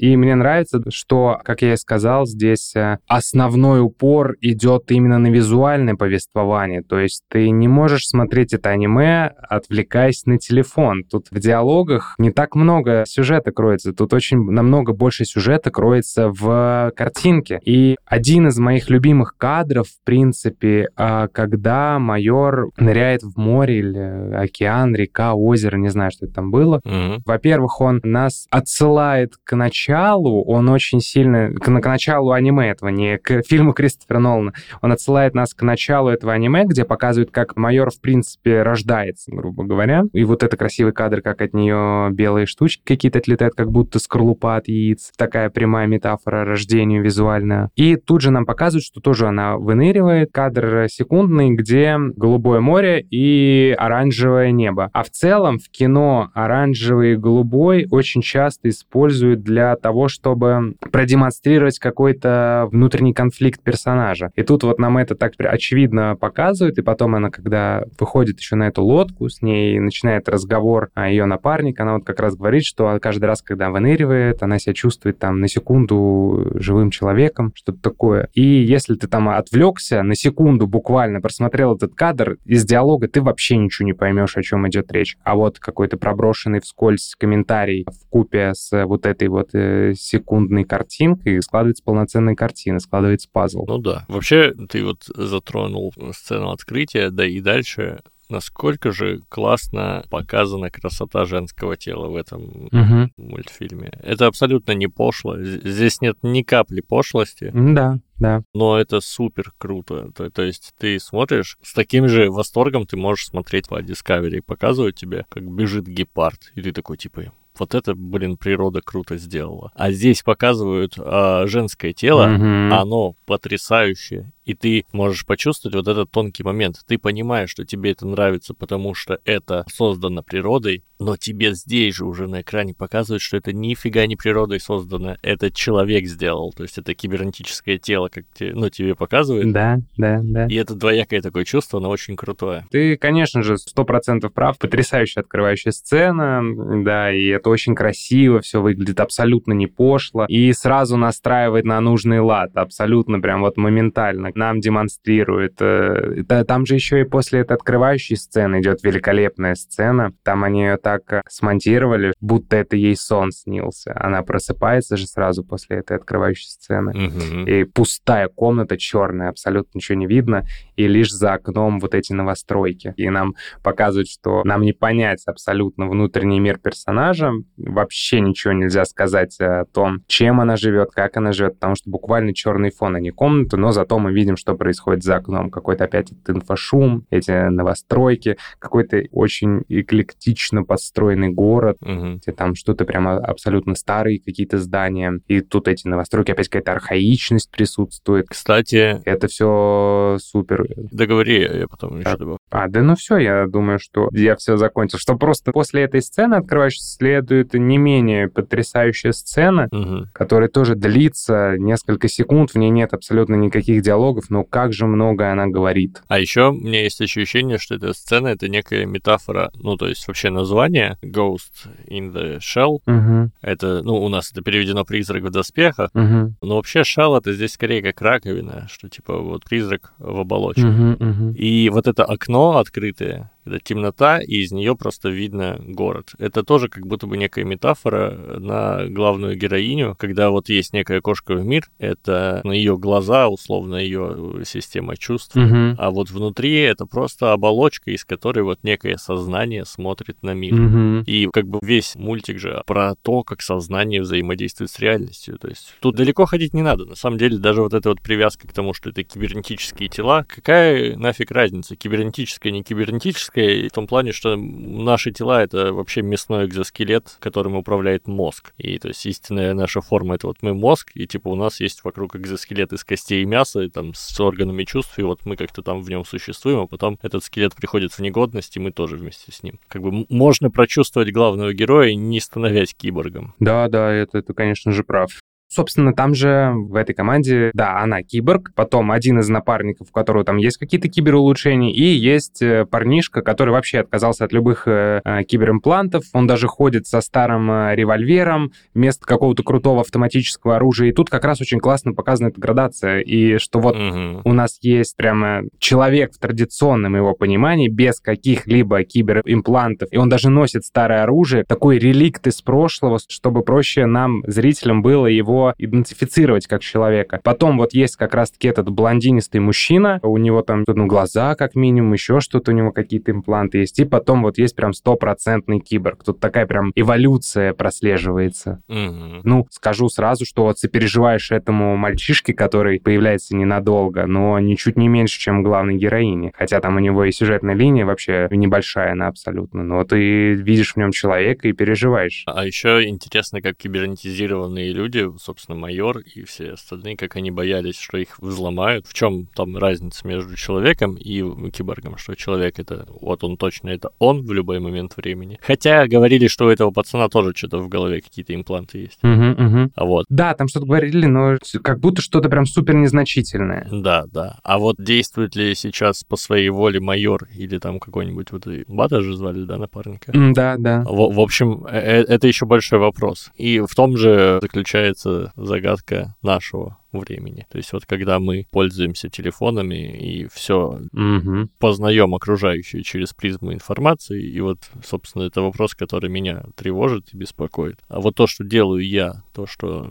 [0.00, 5.26] И мне нравится, что, как я и сказал, здесь э, основной упор идет именно на
[5.26, 6.82] визуальное повествование.
[6.82, 11.04] То есть ты не можешь смотреть это аниме, отвлекаясь на телефон.
[11.04, 13.92] Тут в диалогах не так много сюжета кроется.
[13.92, 17.60] Тут очень намного больше сюжета кроется в картинке.
[17.62, 24.34] И один из моих любимых кадров, в принципе, а, когда майор ныряет в море или
[24.34, 26.80] океан, река, озеро, не знаю, что это там было.
[26.86, 27.22] Угу.
[27.26, 31.50] Во-первых, он нас отсылает к началу началу он очень сильно...
[31.50, 34.52] К, к началу аниме этого, не к фильму Кристофера Нолана.
[34.82, 39.64] Он отсылает нас к началу этого аниме, где показывает, как майор, в принципе, рождается, грубо
[39.64, 40.04] говоря.
[40.12, 44.56] И вот это красивый кадр, как от нее белые штучки какие-то отлетают, как будто скорлупа
[44.56, 45.10] от яиц.
[45.16, 47.70] Такая прямая метафора рождению визуальная.
[47.74, 50.30] И тут же нам показывают, что тоже она выныривает.
[50.32, 54.88] Кадр секундный, где голубое море и оранжевое небо.
[54.92, 61.78] А в целом в кино оранжевый и голубой очень часто используют для того, чтобы продемонстрировать
[61.78, 64.30] какой-то внутренний конфликт персонажа.
[64.36, 68.68] И тут вот нам это так очевидно показывают, и потом она, когда выходит еще на
[68.68, 72.98] эту лодку, с ней начинает разговор а ее напарник, она вот как раз говорит, что
[73.00, 78.28] каждый раз, когда выныривает, она себя чувствует там на секунду живым человеком, что-то такое.
[78.34, 83.56] И если ты там отвлекся на секунду буквально, просмотрел этот кадр, из диалога ты вообще
[83.56, 85.16] ничего не поймешь, о чем идет речь.
[85.22, 89.59] А вот какой-то проброшенный вскользь комментарий в купе с вот этой вот э,
[89.96, 93.64] секундной картинкой складывается полноценная картина, складывается пазл.
[93.66, 94.04] Ну да.
[94.08, 101.76] Вообще, ты вот затронул сцену открытия, да и дальше насколько же классно показана красота женского
[101.76, 103.10] тела в этом угу.
[103.16, 103.92] мультфильме.
[104.02, 105.36] Это абсолютно не пошло.
[105.38, 107.50] Здесь нет ни капли пошлости.
[107.52, 108.42] Да, да.
[108.54, 110.12] Но это супер круто.
[110.14, 114.42] То, то есть ты смотришь, с таким же восторгом ты можешь смотреть по Discovery.
[114.42, 116.52] Показывают тебе, как бежит гепард.
[116.54, 119.72] И ты такой, типа, вот это, блин, природа круто сделала.
[119.74, 122.72] А здесь показывают а, женское тело, mm-hmm.
[122.72, 126.76] оно потрясающее и ты можешь почувствовать вот этот тонкий момент.
[126.86, 132.04] Ты понимаешь, что тебе это нравится, потому что это создано природой, но тебе здесь же
[132.04, 136.78] уже на экране показывают, что это нифига не природой создано, это человек сделал, то есть
[136.78, 139.52] это кибернетическое тело, как тебе, ну, тебе показывают.
[139.52, 140.46] Да, да, да.
[140.46, 142.66] И это двоякое такое чувство, оно очень крутое.
[142.70, 146.42] Ты, конечно же, сто процентов прав, потрясающая открывающая сцена,
[146.84, 152.20] да, и это очень красиво, все выглядит абсолютно не пошло, и сразу настраивает на нужный
[152.20, 155.56] лад, абсолютно прям вот моментально нам демонстрирует.
[155.60, 160.12] Э, там же еще и после этой открывающей сцены идет великолепная сцена.
[160.24, 163.92] Там они ее так э, смонтировали, будто это ей сон снился.
[163.94, 166.90] Она просыпается же сразу после этой открывающей сцены.
[166.90, 167.46] Угу.
[167.46, 170.44] И пустая комната, черная, абсолютно ничего не видно.
[170.76, 172.94] И лишь за окном вот эти новостройки.
[172.96, 177.32] И нам показывают, что нам не понять абсолютно внутренний мир персонажа.
[177.58, 182.32] Вообще ничего нельзя сказать о том, чем она живет, как она живет, потому что буквально
[182.32, 185.50] черный фон, а не комната, но зато мы видим видим, что происходит за окном.
[185.50, 192.16] Какой-то опять этот инфошум, эти новостройки, какой-то очень эклектично построенный город, угу.
[192.16, 195.20] где там что-то прямо абсолютно старые какие-то здания.
[195.26, 198.26] И тут эти новостройки, опять какая-то архаичность присутствует.
[198.28, 199.00] Кстати...
[199.04, 200.66] Это все супер.
[200.92, 202.38] Договори, я потом еще добавлю.
[202.50, 204.98] А, да ну все, я думаю, что я все закончил.
[204.98, 210.06] Что просто после этой сцены открывающей следует не менее потрясающая сцена, угу.
[210.12, 214.86] которая тоже длится несколько секунд, в ней нет абсолютно никаких диалогов, диалогов, но как же
[214.86, 216.02] много она говорит.
[216.08, 220.06] А еще у меня есть ощущение, что эта сцена— это некая метафора, ну, то есть
[220.06, 223.30] вообще название Ghost in the Shell, угу.
[223.40, 226.34] это, ну, у нас это переведено «призрак в доспехах», угу.
[226.42, 230.66] но вообще Shell— это здесь скорее как раковина, что типа вот призрак в оболочке.
[230.66, 231.30] Угу, угу.
[231.36, 236.12] И вот это окно открытое, это темнота, и из нее просто видно город.
[236.18, 241.34] Это тоже как будто бы некая метафора на главную героиню, когда вот есть некая кошка
[241.34, 245.74] в мир, это на ее глаза, условно, ее система чувств, угу.
[245.78, 250.54] а вот внутри это просто оболочка, из которой вот некое сознание смотрит на мир.
[250.54, 251.04] Угу.
[251.06, 255.38] И как бы весь мультик же про то, как сознание взаимодействует с реальностью.
[255.38, 256.84] То есть тут далеко ходить не надо.
[256.84, 260.96] На самом деле даже вот эта вот привязка к тому, что это кибернетические тела, какая
[260.96, 266.46] нафиг разница, кибернетическая, не кибернетическая, физическое в том плане, что наши тела— это вообще мясной
[266.46, 268.52] экзоскелет, которым управляет мозг.
[268.58, 271.84] И то есть истинная наша форма— это вот мы мозг, и типа у нас есть
[271.84, 275.62] вокруг экзоскелет из костей и мяса, и там с органами чувств, и вот мы как-то
[275.62, 279.32] там в нем существуем, а потом этот скелет приходит в негодность, и мы тоже вместе
[279.32, 279.58] с ним.
[279.68, 283.34] Как бы можно прочувствовать главного героя, не становясь киборгом.
[283.38, 285.20] Да, да, это, это конечно же, прав.
[285.52, 290.24] Собственно, там же в этой команде, да, она киборг, потом один из напарников, у которого
[290.24, 295.24] там есть какие-то киберулучшения, и есть э, парнишка, который вообще отказался от любых э, э,
[295.24, 301.10] киберимплантов, он даже ходит со старым э, револьвером вместо какого-то крутого автоматического оружия, и тут
[301.10, 304.20] как раз очень классно показана эта градация, и что вот угу.
[304.24, 310.30] у нас есть прямо человек в традиционном его понимании, без каких-либо киберимплантов, и он даже
[310.30, 316.46] носит старое оружие, такой реликт из прошлого, чтобы проще нам, зрителям, было его его идентифицировать
[316.46, 317.20] как человека.
[317.22, 321.92] Потом вот есть как раз-таки этот блондинистый мужчина, у него там ну, глаза как минимум,
[321.92, 323.78] еще что-то, у него какие-то импланты есть.
[323.78, 326.04] И потом вот есть прям стопроцентный киборг.
[326.04, 328.62] Тут такая прям эволюция прослеживается.
[328.68, 329.20] Мгм.
[329.24, 335.18] Ну, скажу сразу, что вот сопереживаешь этому мальчишке, который появляется ненадолго, но ничуть не меньше,
[335.18, 336.32] чем главной героине.
[336.34, 339.62] Хотя там у него и сюжетная линия вообще небольшая она абсолютно.
[339.62, 342.22] Но ты видишь в нем человека и переживаешь.
[342.26, 347.98] А еще интересно, как кибернетизированные люди, собственно, майор и все остальные, как они боялись, что
[347.98, 348.86] их взломают.
[348.88, 351.22] В чем там разница между человеком и
[351.52, 351.96] киборгом?
[351.98, 355.38] Что человек это, вот он точно, это он в любой момент времени.
[355.40, 358.98] Хотя говорили, что у этого пацана тоже что-то в голове какие-то импланты есть.
[359.02, 359.72] Мгм, мгм.
[359.76, 363.68] А вот, Да, там что-то говорили, но как будто что-то прям супер незначительное.
[363.70, 364.38] да, да.
[364.42, 369.16] А вот действует ли сейчас по своей воле майор или там какой-нибудь вот Бата же
[369.16, 370.10] звали, да, напарника?
[370.12, 370.82] Да, да.
[370.82, 373.30] В, в общем, э- э- это еще большой вопрос.
[373.36, 377.46] И в том же заключается загадка нашего времени.
[377.50, 381.50] То есть вот когда мы пользуемся телефонами и все Мгм.
[381.58, 387.76] познаем окружающее через призму информации, и вот, собственно, это вопрос, который меня тревожит и беспокоит.
[387.88, 389.90] А вот то, что делаю я, то, что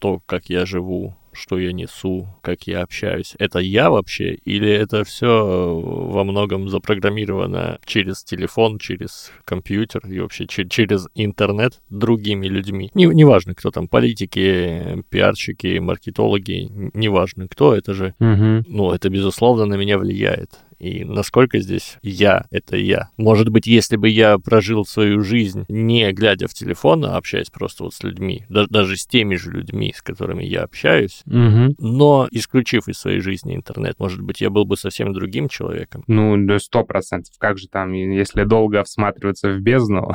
[0.00, 5.02] то, как я живу, что я несу, как я общаюсь, это я вообще, или это
[5.02, 12.90] все во многом запрограммировано через телефон, через компьютер и вообще че- через интернет другими людьми?
[12.94, 18.64] Не- Неважно, кто там, политики, пиарщики, маркетологи, н- неважно кто, это же Мгм.
[18.66, 20.50] ну, это, безусловно, на меня влияет.
[20.80, 23.08] И насколько здесь я— это я.
[23.16, 27.84] Может быть, если бы я прожил свою жизнь, не глядя в телефон, а общаясь просто
[27.84, 31.74] вот с людьми, да- даже с теми же людьми, с которыми я общаюсь, Мгм.
[31.78, 36.04] но исключив из своей жизни интернет, может быть, я был бы совсем другим человеком.
[36.06, 37.32] Ну, сто процентов.
[37.38, 40.12] Как же там, если долго всматриваться в бездну?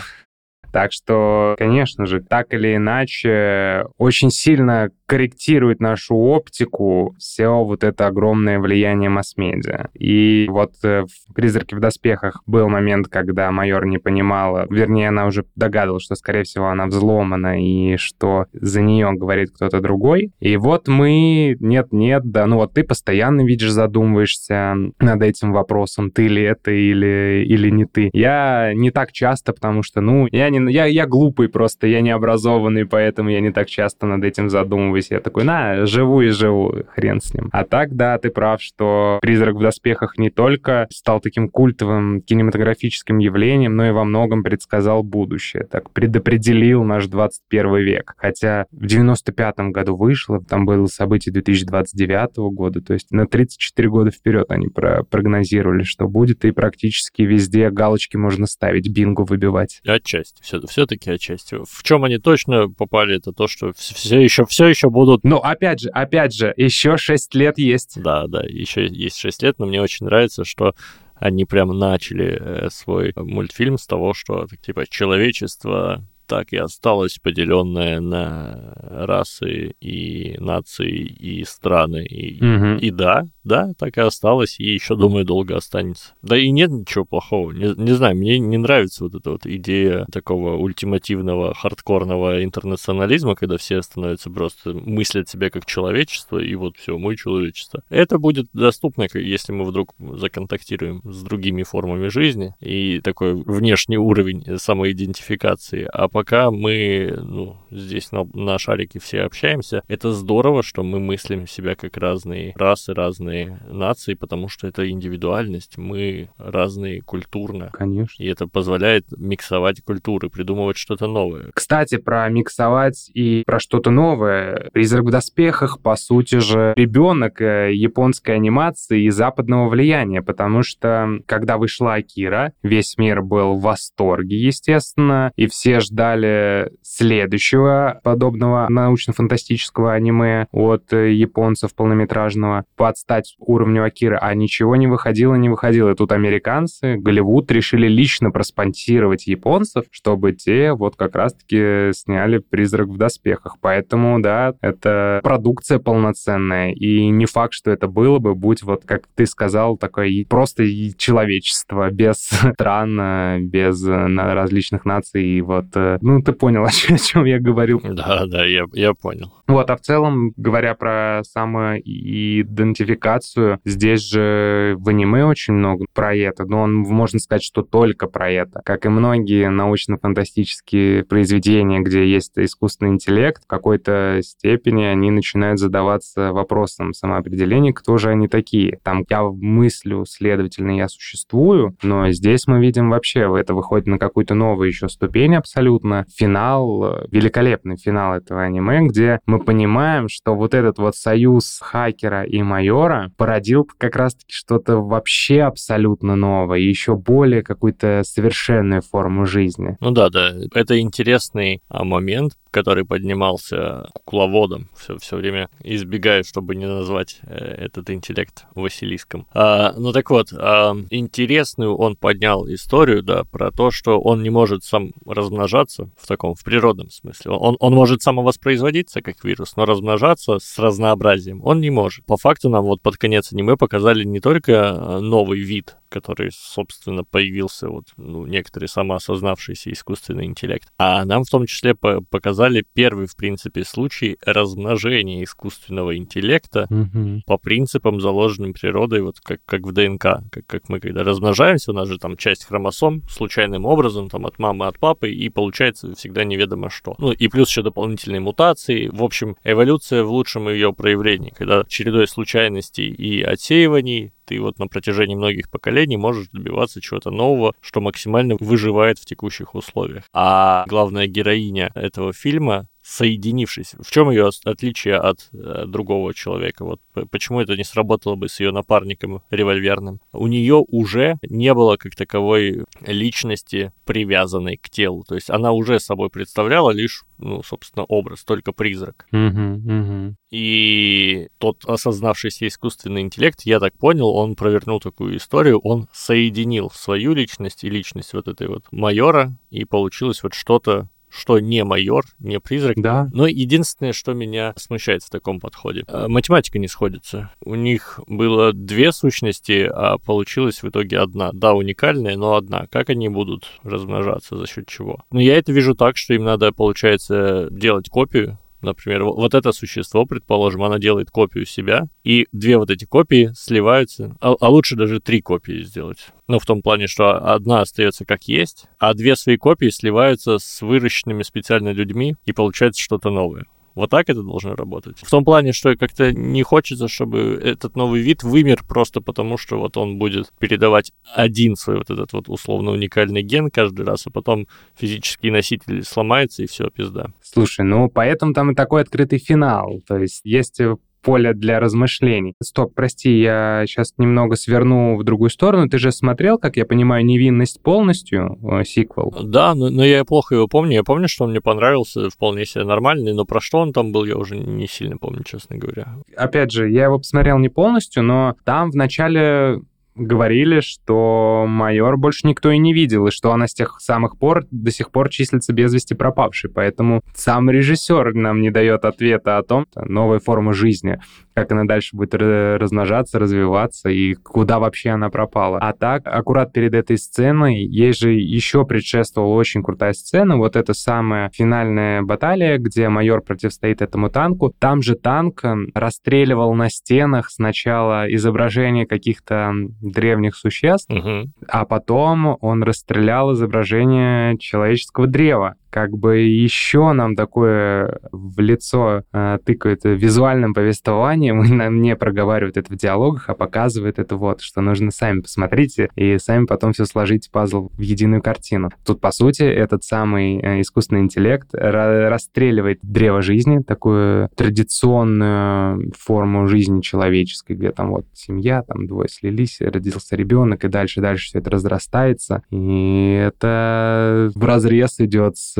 [0.72, 8.05] Так что, конечно же, так или иначе, очень сильно корректирует нашу оптику все вот это
[8.05, 9.88] огромное влияние масс-медиа.
[9.95, 15.26] И вот э, в «Призраке в доспехах» был момент, когда майор не понимала, вернее, она
[15.26, 20.32] уже догадывалась, что, скорее всего, она взломана, и что за нее говорит кто-то другой.
[20.39, 26.28] И вот мы, нет-нет, да, ну вот ты постоянно, видишь, задумываешься над этим вопросом, ты
[26.28, 28.11] ли это или, или не ты.
[28.13, 32.12] Я не так часто, потому что, ну, я, не, я, я глупый просто, я не
[32.12, 35.12] образованный, поэтому я не так часто над этим задумываюсь.
[35.12, 37.49] Я такой, на, живу и живу, хрен с ним.
[37.51, 43.18] А так, да, ты прав, что «Призрак в доспехах» не только стал таким культовым кинематографическим
[43.20, 48.14] явлением, но и во многом предсказал будущее, так предопределил наш 21 век.
[48.18, 54.12] Хотя в 95 году вышло, там было событие 2029 года, то есть на 34 года
[54.12, 59.82] вперед они про прогнозировали, что будет, и практически везде галочки можно ставить, бинго выбивать.
[59.86, 61.57] Отчасти, все-таки отчасти.
[61.63, 65.81] В чем они точно попали, это то, что все еще, все еще будут Но опять
[65.81, 68.01] же, опять же, еще 6 лет есть.
[68.01, 70.73] Да, да, еще есть 6 лет, но мне очень нравится, что
[71.15, 77.99] они прям начали э, свой мультфильм с того, что типа человечество так и осталось поделенное
[77.99, 82.05] на расы и нации и страны.
[82.05, 82.77] И, Мгм.
[82.77, 86.13] и да, да, так и осталось, и еще, думаю, долго останется.
[86.21, 87.51] Да и нет ничего плохого.
[87.51, 93.57] Не, не знаю, мне не нравится вот эта вот идея такого ультимативного, хардкорного интернационализма, когда
[93.57, 97.81] все становятся просто мыслят себя как человечество, и вот все, мы человечество.
[97.89, 104.59] Это будет доступно, если мы вдруг законтактируем с другими формами жизни, и такой внешний уровень
[104.59, 105.89] самоидентификации.
[105.91, 111.47] А пока мы, ну, здесь на, на шарике все общаемся, это здорово, что мы мыслим
[111.47, 117.69] себя как разные расы, разные нации, потому что это индивидуальность, мы разные культурно.
[117.73, 118.23] Конечно.
[118.23, 121.51] И это позволяет миксовать культуры, придумывать что-то новое.
[121.53, 124.69] Кстати, про миксовать и про что-то новое.
[124.73, 131.19] «Призрак в доспехах», по сути же, ребенок э, японской анимации и западного влияния, потому что,
[131.25, 139.93] когда вышла Акира, весь мир был в восторге, естественно, и все ждали следующего подобного научно-фантастического
[139.93, 145.91] аниме от э, японцев полнометражного под стать уровню Акиры, а ничего не выходило, не выходило.
[145.91, 152.88] И тут американцы, Голливуд решили лично проспонсировать японцев, чтобы те вот как раз-таки сняли «Призрак
[152.88, 153.57] в доспехах».
[153.61, 156.72] Поэтому, да, это продукция полноценная.
[156.72, 160.63] И не факт, что это было бы, будь вот, как ты сказал, такое просто
[160.97, 162.17] человечество, без
[162.53, 165.24] стран, без э, различных наций.
[165.24, 167.82] И вот, э, ну, ты понял, о чем, о чем я говорил.
[167.84, 169.34] Да, да, я, я понял.
[169.47, 173.60] Вот, а в целом, говоря про самоидентификацию модификацию.
[173.66, 178.30] Здесь же в аниме очень много про это, но он, можно сказать, что только про
[178.30, 178.62] это.
[178.64, 186.32] Как и многие научно-фантастические произведения, где есть искусственный интеллект, в какой-то степени они начинают задаваться
[186.32, 188.80] вопросом самоопределения, кто же они такие.
[188.84, 194.36] Там я мыслю, следовательно, я существую, но здесь мы видим вообще, это выходит на какую-то
[194.36, 196.05] новую еще ступень абсолютно.
[196.16, 202.41] Финал, великолепный финал этого аниме, где мы понимаем, что вот этот вот союз хакера и
[202.41, 209.77] майора породил как раз-таки что-то вообще абсолютно новое, еще более какую-то совершенную форму жизни.
[209.79, 216.55] Ну да, да, это интересный а, момент, который поднимался кукловодом, все, все время избегаю, чтобы
[216.55, 219.27] не назвать э, этот интеллект Василиском.
[219.33, 224.29] А, ну так вот, а, интересную он поднял историю, да, про то, что он не
[224.29, 227.31] может сам размножаться в таком, в природном смысле.
[227.31, 232.05] Он, он может самовоспроизводиться как вирус, но размножаться с разнообразием он не может.
[232.05, 237.03] По факту нам вот под конец аниме показали не только э, новый вид который, собственно,
[237.03, 240.69] появился, вот, ну, некоторый самоосознавшийся искусственный интеллект.
[240.77, 242.01] А нам в том числе по
[242.39, 247.21] показали первый, в принципе, случай размножения искусственного интеллекта mm-hmm.
[247.25, 250.23] по принципам, заложенным природой, вот как, как в ДНК.
[250.31, 254.39] Как, как мы когда размножаемся, у нас же там часть хромосом случайным образом, там от
[254.39, 256.95] мамы, от папы, и получается всегда неведомо что.
[256.97, 258.87] Ну, и плюс еще дополнительные мутации.
[258.87, 264.67] В общем, эволюция в лучшем ее проявлении, когда чередой случайностей и отсеиваний ты вот на
[264.67, 270.03] протяжении многих поколений можешь добиваться чего-то нового, что максимально выживает в текущих условиях.
[270.13, 273.75] А главная героиня этого фильма соединившись.
[273.79, 276.65] В чем ее отличие от э, другого человека?
[276.65, 276.81] Вот
[277.11, 280.01] почему это не сработало бы с ее напарником револьверным?
[280.11, 285.03] У нее уже не было как таковой личности, привязанной к телу.
[285.07, 289.05] То есть она уже собой представляла лишь, ну, собственно, образ, только призрак.
[289.13, 290.13] Uh-huh, uh-huh.
[290.31, 297.13] И тот осознавшийся искусственный интеллект, я так понял, он провернул такую историю, он соединил свою
[297.13, 302.39] личность и личность вот этой вот майора, и получилось вот что-то что не майор, не
[302.39, 302.76] призрак.
[302.78, 303.07] Да.
[303.14, 307.32] Но единственное, что меня смущает в таком подходе, э, математика не сходится.
[307.43, 311.32] У них было две сущности, а получилась в итоге одна.
[311.34, 312.68] Да, уникальная, но одна.
[312.72, 315.03] Как они будут размножаться, за счет чего?
[315.12, 320.05] Ну, я это вижу так, что им надо, получается, делать копию Например, вот это существо,
[320.05, 324.99] предположим, она делает копию себя, и две вот эти копии сливаются, а, а лучше даже
[324.99, 326.07] три копии сделать.
[326.28, 330.62] Ну, в том плане, что одна остается как есть, а две свои копии сливаются с
[330.62, 333.45] выращенными специально людьми, и получается что-то новое.
[333.80, 334.97] Вот так это должно работать.
[335.01, 339.57] В том плане, что как-то не хочется, чтобы этот новый вид вымер просто потому, что
[339.57, 344.11] вот он будет передавать один свой вот этот вот условно уникальный ген каждый раз, а
[344.11, 347.13] потом физический носитель сломается и все, пизда.
[347.23, 349.80] Слушай, ну поэтому там и такой открытый финал.
[349.88, 350.59] То есть есть
[351.01, 352.33] поле для размышлений.
[352.41, 355.69] Стоп, прости, я сейчас немного сверну в другую сторону.
[355.69, 359.13] Ты же смотрел, как я понимаю, «Невинность» полностью, э, сиквел?
[359.23, 360.73] Да, но, но я плохо его помню.
[360.73, 364.05] Я помню, что он мне понравился, вполне себе нормальный, но про что он там был,
[364.05, 365.95] я уже не сильно помню, честно говоря.
[366.15, 369.61] Опять же, я его посмотрел не полностью, но там в начале
[369.95, 374.45] говорили, что майор больше никто и не видел, и что она с тех самых пор
[374.51, 376.49] до сих пор числится без вести пропавшей.
[376.49, 380.99] Поэтому сам режиссер нам не дает ответа о том, новая форма жизни
[381.39, 385.57] как она дальше будет размножаться, развиваться и куда вообще она пропала.
[385.59, 390.73] А так, аккурат перед этой сценой, ей же еще предшествовала очень крутая сцена, вот эта
[390.73, 394.53] самая финальная баталия, где майор противостоит этому танку.
[394.59, 401.31] Там же танк расстреливал на стенах сначала изображение каких-то древних существ, угу.
[401.47, 409.39] а потом он расстрелял изображение человеческого древа как бы еще нам такое в лицо э,
[409.45, 414.61] тыкают визуальным повествованием, и нам не проговаривают это в диалогах, а показывают это вот, что
[414.61, 418.70] нужно сами посмотрите и сами потом все сложить пазл в единую картину.
[418.86, 426.82] Тут, по сути, этот самый э, искусственный интеллект расстреливает древо жизни, такую традиционную форму жизни
[426.82, 432.43] человеческой, где там вот семья, там двое слились, родился ребенок, и дальше-дальше все это разрастается,
[432.49, 435.59] и это в разрез идет с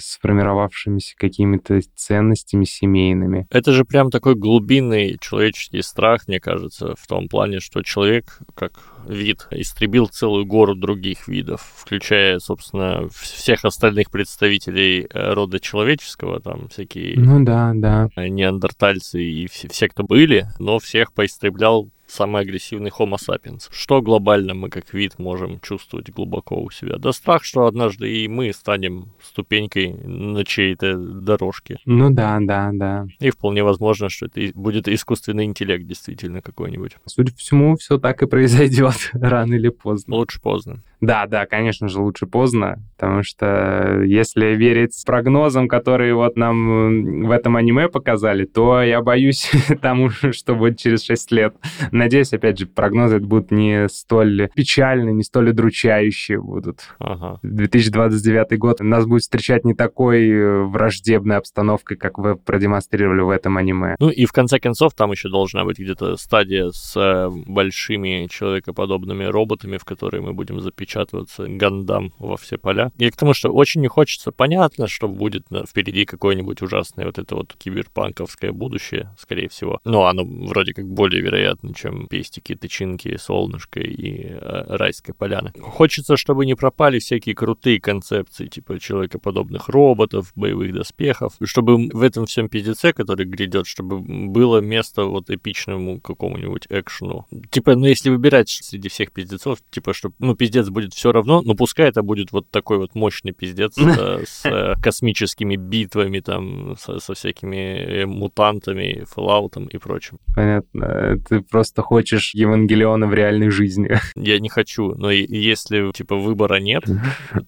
[0.00, 3.46] сформировавшимися какими-то ценностями семейными.
[3.50, 8.72] Это же прям такой глубинный человеческий страх, мне кажется, в том плане, что человек, как
[9.06, 16.68] вид, истребил целую гору других видов, включая, собственно, всех остальных представителей э, рода человеческого, там
[16.68, 18.08] всякие ну, да, да.
[18.16, 23.68] неандертальцы и все, все, кто были, но всех поистреблял самый агрессивный Homo sapiens.
[23.70, 26.96] Что глобально мы как вид можем чувствовать глубоко у себя?
[26.98, 31.78] Да страх, что однажды и мы станем ступенькой на чьей-то дорожке.
[31.84, 33.06] Ну да, да, да.
[33.20, 36.96] И вполне возможно, что это будет искусственный интеллект действительно какой-нибудь.
[37.06, 40.16] Судя по всему, все так и произойдет рано или поздно.
[40.16, 40.82] Лучше поздно.
[41.00, 47.30] Да, да, конечно же, лучше поздно, потому что если верить прогнозам, которые вот нам в
[47.30, 51.54] этом аниме показали, то я боюсь тому, что будет через 6 лет.
[51.90, 56.80] Надеюсь, опять же, прогнозы будут не столь печальные, не столь удручающие будут.
[56.98, 57.38] Ага.
[57.42, 63.56] 2029 год нас будет встречать не такой э, враждебной обстановкой, как вы продемонстрировали в этом
[63.56, 63.96] аниме.
[63.98, 69.24] Ну и в конце концов там еще должна быть где-то стадия с э, большими человекоподобными
[69.24, 72.90] роботами, в которые мы будем запечатать впечатываться гандам во все поля.
[72.98, 77.36] И к тому, что очень не хочется, понятно, что будет впереди какое-нибудь ужасное вот это
[77.36, 79.80] вот киберпанковское будущее, скорее всего.
[79.84, 85.52] Но оно вроде как более вероятно, чем пестики, тычинки, солнышко и э, райская поляна.
[85.60, 92.26] Хочется, чтобы не пропали всякие крутые концепции, типа человекоподобных роботов, боевых доспехов, чтобы в этом
[92.26, 97.26] всем пиздеце, который грядет, чтобы было место вот эпичному какому-нибудь экшену.
[97.50, 101.42] Типа, ну если выбирать среди всех пиздецов, типа, чтобы, ну, пиздец будет будет все равно,
[101.42, 106.76] но пускай это будет вот такой вот мощный пиздец э, с э, космическими битвами, там,
[106.78, 110.18] со, всякими э, мутантами, фоллаутом и прочим.
[110.34, 111.18] Понятно.
[111.28, 113.90] Ты просто хочешь Евангелиона в реальной жизни.
[114.16, 116.84] Я не хочу, но если, типа, выбора нет,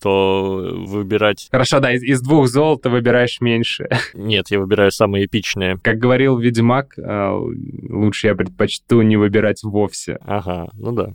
[0.01, 1.49] то выбирать...
[1.51, 3.89] Хорошо, да, из, из двух зол ты выбираешь меньше.
[4.15, 5.79] Нет, я выбираю самое эпичное.
[5.83, 10.19] Как говорил Ведьмак, лучше я предпочту не выбирать вовсе.
[10.21, 11.15] Ага, ну да.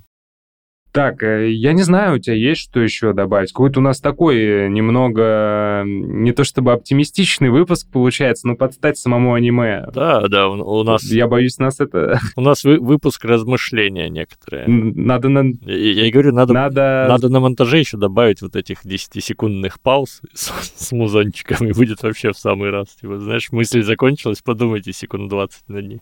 [0.92, 3.52] Так, э, я не знаю, у тебя есть что еще добавить?
[3.52, 9.34] Какой-то у нас такой э, немного, не то чтобы оптимистичный выпуск получается, но подстать самому
[9.34, 9.86] аниме.
[9.94, 11.04] Да, да, у, у нас...
[11.04, 12.20] Я боюсь, нас это...
[12.36, 14.68] У нас вы, выпуск размышления некоторые.
[14.68, 15.46] Надо на...
[15.62, 17.06] Я, я говорю, надо, надо...
[17.08, 22.32] надо на монтаже еще добавить вот этих 10-секундных пауз с, с музончиком, и будет вообще
[22.32, 22.90] в самый раз.
[23.00, 26.02] Типа, знаешь, мысль закончилась, подумайте секунд 20 над ней.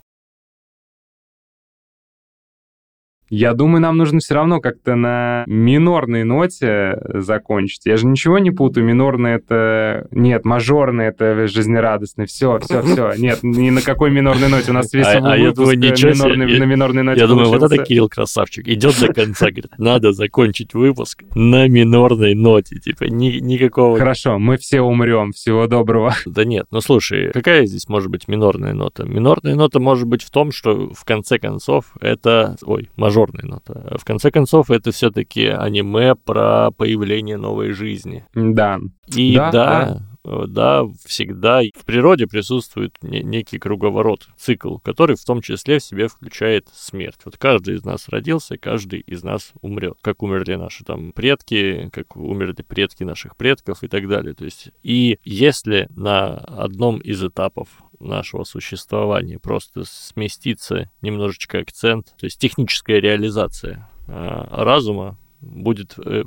[3.30, 7.86] Я думаю, нам нужно все равно как-то на минорной ноте закончить.
[7.86, 8.86] Я же ничего не путаю.
[8.86, 10.08] Минорная это...
[10.12, 12.28] Нет, мажорная это жизнерадостный.
[12.28, 13.14] Все, все, все.
[13.18, 14.72] Нет, ни на какой минорной ноте.
[14.72, 16.60] У нас весь а, а я думаю, ничего минорный, себе.
[16.60, 17.46] на минорной ноте Я получился.
[17.52, 18.68] думаю, вот это Кирилл красавчик.
[18.68, 22.78] Идет до конца, говорит, надо закончить выпуск на минорной ноте.
[22.78, 23.98] Типа ни, никакого...
[23.98, 25.32] Хорошо, мы все умрем.
[25.32, 26.14] Всего доброго.
[26.26, 29.04] Да нет, ну слушай, какая здесь может быть минорная нота?
[29.06, 32.58] Минорная нота может быть в том, что в конце концов это...
[32.64, 33.98] Ой, мажорная мажорная нота.
[33.98, 38.26] В конце концов, это все-таки аниме про появление новой жизни.
[38.34, 38.80] Да.
[39.16, 45.42] И да, да, да, да всегда в природе присутствует некий круговорот, цикл, который в том
[45.42, 47.20] числе в себе включает смерть.
[47.26, 49.98] Вот каждый из нас родился, каждый из нас умрет.
[50.02, 54.34] Как умерли наши там предки, как умерли предки наших предков и так далее.
[54.34, 62.26] То есть, и если на одном из этапов нашего существования, просто сместится немножечко акцент, то
[62.26, 66.24] есть техническая реализация э, разума будет э,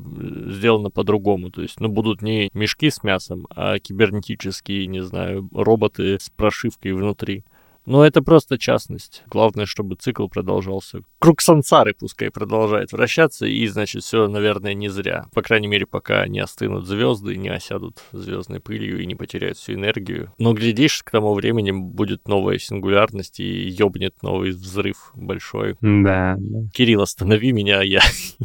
[0.46, 1.50] сделано по-другому.
[1.50, 6.92] То есть, ну, будут не мешки с мясом, а кибернетические, не знаю, роботы с прошивкой
[6.92, 7.44] внутри.
[7.88, 9.22] Но это просто частность.
[9.28, 11.00] Главное, чтобы цикл продолжался.
[11.20, 15.24] Круг сансары пускай продолжает вращаться, и, значит, все, наверное, не зря.
[15.32, 19.72] По крайней мере, пока не остынут звезды, не осядут звездной пылью и не потеряют всю
[19.72, 20.34] энергию.
[20.36, 25.76] Но, глядишь, к тому времени будет новая сингулярность и ёбнет новый взрыв большой.
[25.80, 26.36] Да.
[26.74, 28.02] Кирилл, останови меня, я,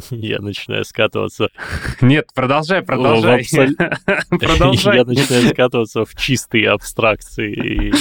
[0.08, 1.50] я начинаю скатываться.
[2.00, 3.44] Нет, продолжай, продолжай.
[4.30, 4.96] Продолжай.
[5.04, 7.92] Я начинаю скатываться в чистые абстракции.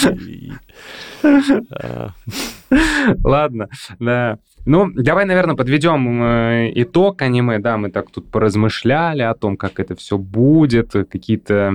[3.24, 3.70] Ладно,
[4.00, 4.40] да.
[4.66, 7.60] Ну, давай, наверное, подведем э, итог аниме.
[7.60, 10.94] Да, мы так тут поразмышляли о том, как это все будет.
[10.94, 11.74] Какие-то,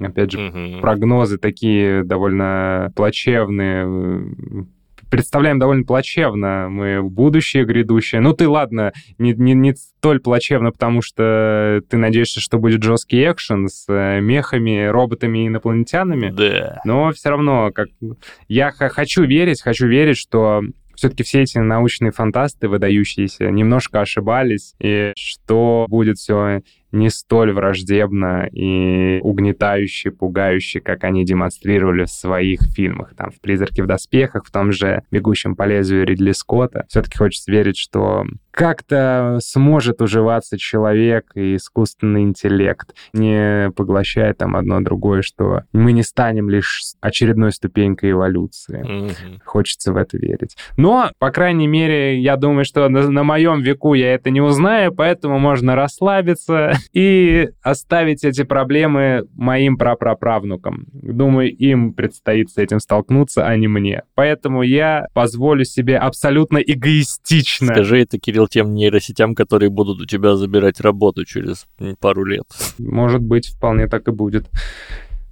[0.00, 3.84] опять же, прогнозы такие довольно плачевные
[5.16, 8.20] представляем довольно плачевно мы будущее грядущее.
[8.20, 13.30] Ну ты, ладно, не, не, не столь плачевно, потому что ты надеешься, что будет жесткий
[13.30, 16.30] экшен с э, мехами, роботами и инопланетянами.
[16.30, 16.80] Да.
[16.84, 17.88] Но все равно, как
[18.48, 20.62] я хочу верить, хочу верить, что
[20.96, 26.62] все-таки все эти научные фантасты выдающиеся немножко ошибались, и что будет все
[26.94, 33.14] не столь враждебно и угнетающе, пугающе, как они демонстрировали в своих фильмах.
[33.16, 36.86] Там в «Призраке в доспехах», в том же «Бегущем по лезвию» Ридли Скотта.
[36.88, 38.24] Все-таки хочется верить, что
[38.54, 46.02] как-то сможет уживаться человек и искусственный интеллект, не поглощая там одно другое, что мы не
[46.02, 48.84] станем лишь очередной ступенькой эволюции.
[48.84, 49.40] Mm-hmm.
[49.44, 50.56] Хочется в это верить.
[50.76, 54.94] Но, по крайней мере, я думаю, что на, на моем веку я это не узнаю,
[54.94, 60.86] поэтому можно расслабиться и оставить эти проблемы моим прапраправнукам.
[60.92, 64.02] Думаю, им предстоит с этим столкнуться, а не мне.
[64.14, 67.66] Поэтому я позволю себе абсолютно эгоистично...
[67.66, 71.66] Скажи это, Кирилл, говорил тем нейросетям, которые будут у тебя забирать работу через
[72.00, 72.44] пару лет.
[72.78, 74.46] Может быть, вполне так и будет.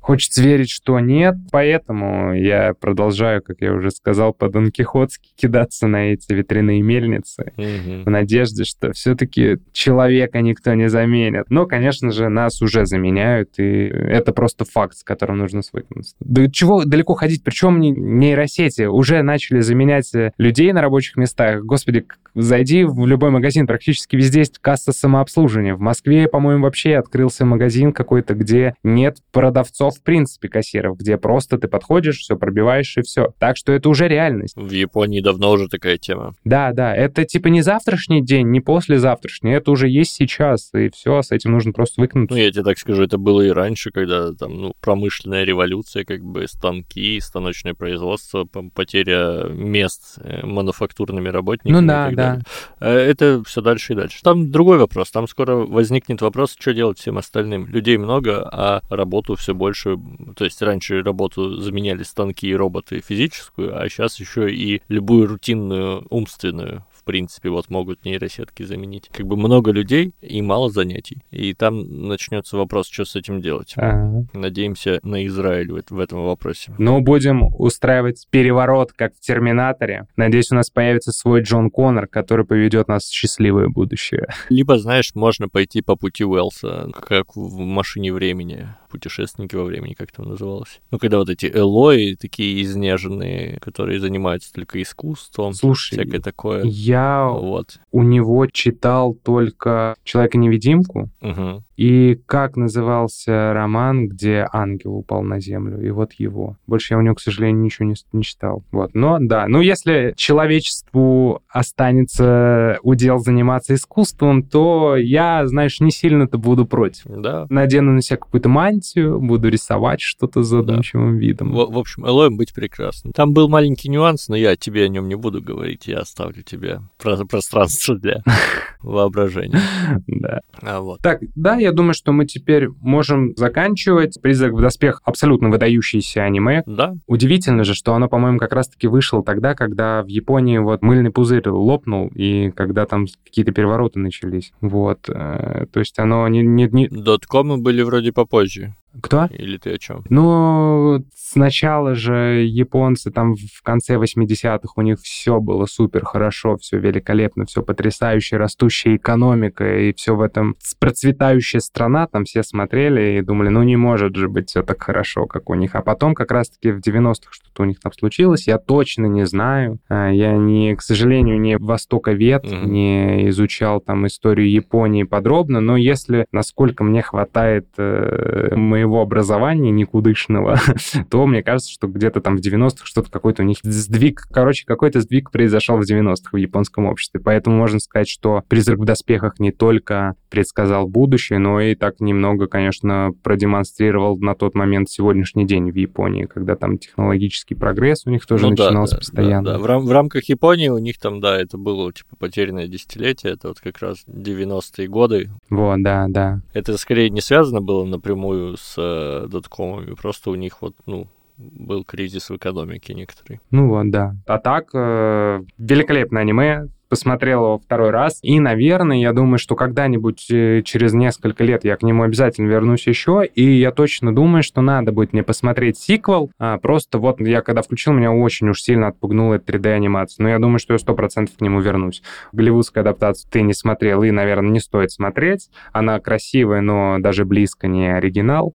[0.02, 6.12] Хочется верить, что нет, поэтому я продолжаю, как я уже сказал, по-дон Кихотски кидаться на
[6.12, 8.02] эти ветряные мельницы mm-hmm.
[8.02, 11.44] в надежде, что все-таки человека никто не заменит.
[11.50, 16.16] Но, конечно же, нас уже заменяют, и это просто факт, с которым нужно свыкнуться.
[16.18, 17.44] Да чего далеко ходить?
[17.44, 21.62] Причем нейросети уже начали заменять э, людей на рабочих местах.
[21.62, 25.76] Господи, зайди в любой магазин, практически везде есть касса самообслуживания.
[25.76, 31.58] В Москве, по-моему, вообще открылся магазин какой-то, где нет продавцов в принципе кассиров, где просто
[31.58, 33.34] ты подходишь, все пробиваешь и все.
[33.38, 34.56] Так что это уже реальность.
[34.56, 36.34] В Японии давно уже такая тема.
[36.44, 41.22] Да, да, это типа не завтрашний день, не послезавтрашний, это уже есть сейчас, и все,
[41.22, 42.34] с этим нужно просто выкнуться.
[42.34, 46.22] Ну, я тебе так скажу, это было и раньше, когда там, ну, промышленная революция, как
[46.22, 51.80] бы станки, станочное производство, потеря мест э, мануфактурными работниками.
[51.80, 52.40] Ну да, да.
[52.80, 54.22] Э, это все дальше и дальше.
[54.22, 57.66] Там другой вопрос, там скоро возникнет вопрос, что делать всем остальным.
[57.66, 63.00] Людей много, а работу все больше больше, то есть раньше работу заменяли станки и роботы
[63.00, 69.08] физическую, а сейчас еще и любую рутинную умственную в принципе, вот могут нейросетки заменить.
[69.12, 71.24] Как бы много людей и мало занятий.
[71.32, 73.72] И там начнется вопрос, что с этим делать.
[73.76, 74.24] Ага.
[74.32, 76.72] Надеемся на Израиль в, в этом вопросе.
[76.78, 80.06] Ну, будем устраивать переворот, как в «Терминаторе».
[80.14, 84.28] Надеюсь, у нас появится свой Джон Коннор, который поведет нас в счастливое будущее.
[84.48, 90.12] Либо, знаешь, можно пойти по пути Уэлса, как в «Машине времени» путешественники во времени, как
[90.12, 90.80] там называлось.
[90.90, 96.62] Ну, когда вот эти элои такие изнеженные, которые занимаются только искусством, Слушай, всякое такое.
[96.64, 97.80] Я вот.
[97.90, 101.64] у него читал только «Человека-невидимку», угу.
[101.82, 105.84] И как назывался роман, где ангел упал на землю?
[105.84, 106.56] И вот его.
[106.68, 108.62] Больше я у него, к сожалению, ничего не, не читал.
[108.70, 108.94] Вот.
[108.94, 116.66] Но да, ну если человечеству останется удел заниматься искусством, то я, знаешь, не сильно-то буду
[116.66, 117.02] против.
[117.06, 117.46] Да.
[117.50, 121.18] Надену на себя какую-то мантию, буду рисовать что-то задумчивым да.
[121.18, 121.50] видом.
[121.50, 123.10] В, в общем, Элоем быть прекрасно.
[123.12, 125.88] Там был маленький нюанс, но я тебе о нем не буду говорить.
[125.88, 128.22] Я оставлю тебе пространство для
[128.82, 129.58] воображения.
[130.06, 130.42] Да.
[130.60, 131.00] А вот.
[131.00, 134.20] Так, да, я думаю, что мы теперь можем заканчивать.
[134.20, 136.62] «Призрак в доспех» абсолютно выдающееся аниме.
[136.66, 136.94] Да.
[137.06, 141.48] Удивительно же, что оно, по-моему, как раз-таки вышло тогда, когда в Японии вот мыльный пузырь
[141.48, 144.52] лопнул, и когда там какие-то перевороты начались.
[144.60, 145.08] Вот.
[145.08, 146.42] Э, то есть оно не...
[146.42, 146.88] не, не...
[146.88, 148.74] Доткомы были вроде попозже.
[149.00, 149.26] Кто?
[149.26, 150.04] Или ты о чем?
[150.10, 156.78] Ну, сначала же японцы там в конце 80-х у них все было супер хорошо, все
[156.78, 163.22] великолепно, все потрясающе, растущая экономика и все в этом процветающая страна, там все смотрели и
[163.22, 165.74] думали, ну не может же быть все так хорошо, как у них.
[165.74, 169.78] А потом как раз-таки в 90-х что-то у них там случилось, я точно не знаю.
[169.88, 172.66] А, я не, к сожалению, не востоковед, mm-hmm.
[172.66, 180.58] не изучал там историю Японии подробно, но если, насколько мне хватает э, моего образования никудышного,
[181.10, 185.00] то мне кажется, что где-то там в 90-х что-то какой-то у них сдвиг, короче, какой-то
[185.00, 187.20] сдвиг произошел в 90-х в японском обществе.
[187.20, 192.46] Поэтому можно сказать, что «Призрак в доспехах» не только предсказал будущее, но и так немного,
[192.46, 198.26] конечно, продемонстрировал на тот момент сегодняшний день в Японии, когда там технологический прогресс у них
[198.26, 199.44] тоже ну, начинался да, постоянно.
[199.44, 199.58] Да, да.
[199.58, 203.48] В, рам- в рамках Японии у них там, да, это было типа потерянное десятилетие, это
[203.48, 205.30] вот как раз 90-е годы.
[205.50, 206.40] Вот, да, да.
[206.54, 211.84] Это скорее не связано было напрямую с э, доткомами, просто у них вот, ну, был
[211.84, 213.40] кризис в экономике некоторый.
[213.50, 214.14] Ну вот, да.
[214.26, 218.18] А так, э, великолепное аниме, посмотрел его второй раз.
[218.20, 222.86] И, наверное, я думаю, что когда-нибудь э, через несколько лет я к нему обязательно вернусь
[222.86, 223.24] еще.
[223.34, 226.30] И я точно думаю, что надо будет мне посмотреть сиквел.
[226.38, 230.22] А, просто вот я когда включил, меня очень уж сильно отпугнула 3D-анимация.
[230.22, 232.02] Но я думаю, что я сто процентов к нему вернусь.
[232.32, 235.48] Голливудскую адаптацию ты не смотрел и, наверное, не стоит смотреть.
[235.72, 238.52] Она красивая, но даже близко не оригинал.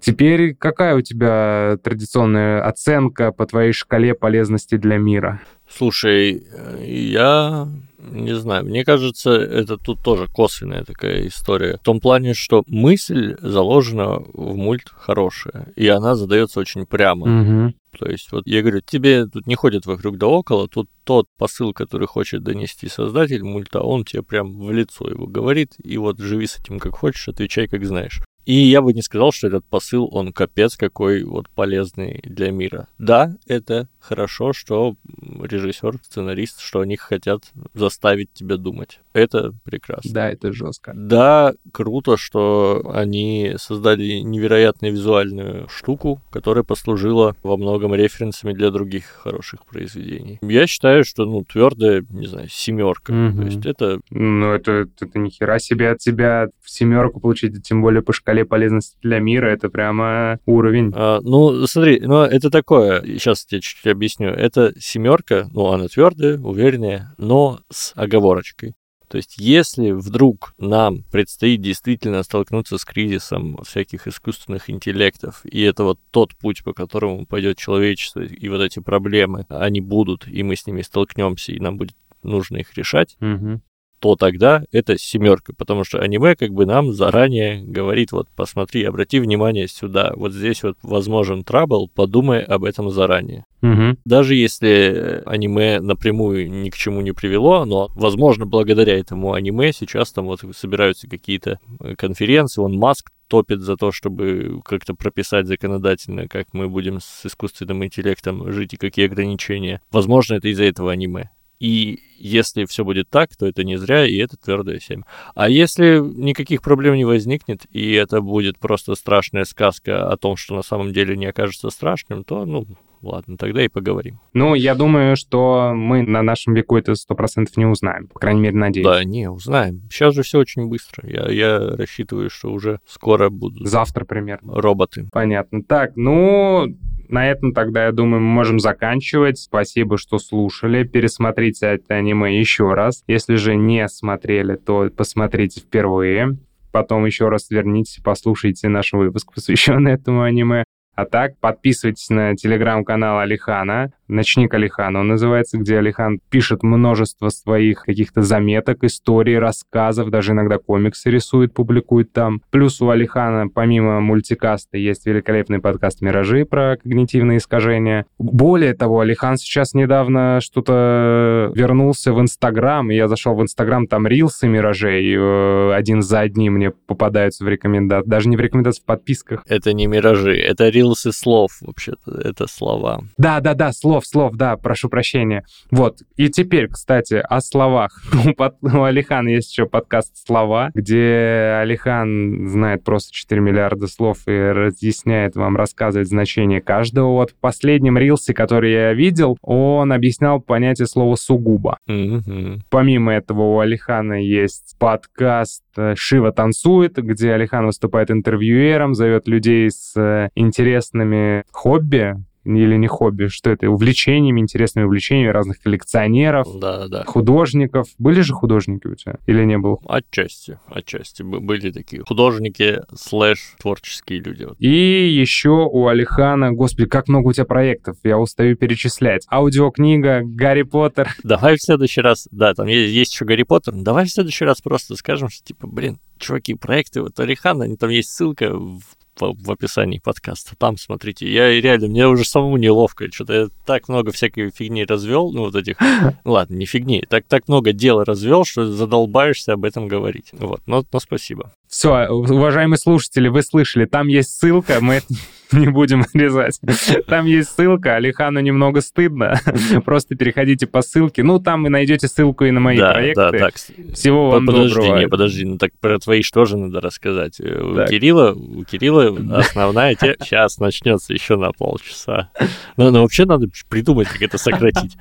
[0.00, 5.40] Теперь какая у тебя традиционная оценка по твоей шкале полезности для мира?
[5.68, 6.44] Слушай,
[6.84, 7.68] я
[8.12, 11.78] Не знаю, мне кажется, это тут тоже косвенная такая история.
[11.78, 17.26] В том плане, что мысль заложена в мульт хорошая, и она задается очень прямо.
[17.26, 17.74] Мгм.
[17.98, 21.72] То есть, вот я говорю, тебе тут не ходят вокруг да около, тут тот посыл,
[21.72, 26.46] который хочет донести создатель мульта, он тебе прям в лицо его говорит, и вот живи
[26.46, 28.20] с этим как хочешь, отвечай как знаешь.
[28.46, 32.86] И я бы не сказал, что этот посыл, он капец какой вот полезный для мира.
[32.96, 34.94] Да, это хорошо, что
[35.42, 37.42] режиссер, сценарист, что они хотят
[37.74, 39.00] заставить тебя думать.
[39.12, 40.12] Это прекрасно.
[40.12, 40.92] Да, это жестко.
[40.94, 49.06] Да, круто, что они создали невероятно визуальную штуку, которая послужила во многом референсами для других
[49.06, 50.38] хороших произведений.
[50.42, 53.12] Я считаю, что, ну, твердая, не знаю, семерка.
[53.12, 53.38] Мгм.
[53.38, 58.02] То есть это Ну, это, это ни хера себе от тебя семерку получить, тем более
[58.02, 60.92] по шкале полезности для мира, это прямо уровень.
[60.94, 64.28] А, ну, смотри, ну, это такое, сейчас я чуть-чуть объясню.
[64.28, 68.74] Это семерка, ну, она твердая, уверенная, но с оговорочкой.
[69.08, 75.84] То есть, если вдруг нам предстоит действительно столкнуться с кризисом всяких искусственных интеллектов, и это
[75.84, 80.56] вот тот путь, по которому пойдет человечество, и вот эти проблемы, они будут, и мы
[80.56, 83.62] с ними столкнемся, и нам будет нужно их решать, Мгм.
[83.98, 89.20] То тогда это семерка, потому что аниме как бы нам заранее говорит, вот посмотри, обрати
[89.20, 93.44] внимание сюда, вот здесь вот возможен трабл, подумай об этом заранее.
[93.62, 93.98] Мгм.
[94.04, 100.12] Даже если аниме напрямую ни к чему не привело, но, возможно, благодаря этому аниме сейчас
[100.12, 106.28] там вот собираются какие-то э, конференции, он Маск топит за то, чтобы как-то прописать законодательно,
[106.28, 109.80] как мы будем с искусственным интеллектом жить и какие ограничения.
[109.90, 111.30] Возможно, это из-за этого аниме.
[111.58, 115.02] И если все будет так, то это не зря, и это твердая 7.
[115.34, 120.54] А если никаких проблем не возникнет, и это будет просто страшная сказка о том, что
[120.54, 122.66] на самом деле не окажется страшным, то, ну,
[123.02, 124.20] ладно, тогда и поговорим.
[124.32, 128.08] Ну, я думаю, что мы на нашем веку это сто процентов не узнаем.
[128.08, 128.86] По крайней мере, надеюсь.
[128.86, 129.82] Да, не, узнаем.
[129.90, 131.08] Сейчас же все очень быстро.
[131.08, 134.60] Я, я рассчитываю, что уже скоро будут Завтра примерно.
[134.60, 135.08] роботы.
[135.12, 135.62] Понятно.
[135.62, 136.66] Так, ну,
[137.10, 139.38] на этом тогда, я думаю, мы можем заканчивать.
[139.38, 140.84] Спасибо, что слушали.
[140.84, 143.02] Пересмотрите это аниме еще раз.
[143.06, 146.38] Если же не смотрели, то посмотрите впервые.
[146.72, 150.64] Потом еще раз вернитесь, послушайте наш выпуск, посвященный этому аниме.
[150.94, 153.92] А так, подписывайтесь на телеграм-канал Алихана.
[154.08, 160.58] Ночник Алихана он называется, где Алихан пишет множество своих каких-то заметок, историй, рассказов, даже иногда
[160.58, 162.42] комиксы рисует, публикует там.
[162.50, 168.06] Плюс у Алихана, помимо мультикаста, есть великолепный подкаст «Миражи» про когнитивные искажения.
[168.18, 174.48] Более того, Алихан сейчас недавно что-то вернулся в Инстаграм, я зашел в Инстаграм, там рилсы
[174.48, 179.42] «Миражей» э, один за одним мне попадаются в рекомендациях, даже не в рекомендациях, в подписках.
[179.46, 183.02] Это не миражи, это рилсы слов, вообще-то, это слова.
[183.16, 183.72] Да, да, да,
[184.04, 185.44] слов, слов, да, прошу прощения.
[185.70, 185.98] Вот.
[186.16, 188.02] И теперь, кстати, о словах.
[188.62, 195.36] У, Алихана есть еще подкаст «Слова», где Алихан знает просто 4 миллиарда слов и разъясняет
[195.36, 197.12] вам, рассказывает значение каждого.
[197.12, 201.78] Вот в последнем рилсе, который я видел, он объяснял понятие слова «сугубо».
[201.86, 202.62] Мгм.
[202.70, 205.62] Помимо этого у Алихана есть подкаст
[205.94, 212.16] «Шива танцует», где Алихан выступает интервьюером, зовет людей с э, интересными хобби,
[212.46, 217.04] или не хобби, что это, увлечениями, интересными увлечениями разных коллекционеров, Да-да-да.
[217.04, 217.88] художников.
[217.98, 219.16] Были же художники у тебя?
[219.26, 219.78] Или не было?
[219.86, 221.22] Отчасти, отчасти.
[221.22, 224.46] Были такие художники слэш творческие люди.
[224.58, 224.68] И
[225.08, 229.26] еще у Алихана, господи, как много у тебя проектов, я устаю перечислять.
[229.30, 231.08] Аудиокнига, Гарри Поттер.
[231.22, 234.60] Давай в следующий раз, да, там есть, есть еще Гарри Поттер, давай в следующий раз
[234.60, 238.80] просто скажем, что типа, блин, чуваки, проекты вот Алихана, они- там есть ссылка в,
[239.20, 240.54] в- описании подкаста.
[240.56, 241.30] Там смотрите.
[241.30, 243.10] Я реально, мне уже самому неловко.
[243.12, 245.76] Что-то я так много всякой фигни развел, ну вот этих.
[246.24, 247.02] Ладно, не фигни.
[247.08, 250.30] Так, так много дела развел, что задолбаешься об этом говорить.
[250.32, 251.52] Вот, но, но спасибо.
[251.68, 255.02] Все, уважаемые слушатели, вы слышали, там есть ссылка, мы
[255.52, 256.60] не будем резать.
[257.06, 259.40] Там есть ссылка, Алихану немного стыдно.
[259.84, 261.22] Просто переходите по ссылке.
[261.22, 263.20] Ну, там вы найдете ссылку и на мои да, проекты.
[263.20, 263.54] да, так.
[263.94, 264.98] Всего вам Подожди, доброго.
[264.98, 267.40] не, подожди, ну так про твои что же надо рассказать.
[267.40, 267.90] Э, У Так.
[267.90, 272.30] Кирилла, у Кирилла основная тема сейчас начнется еще на полчаса.
[272.76, 274.96] Ну, ну, вообще надо придумать, как это сократить.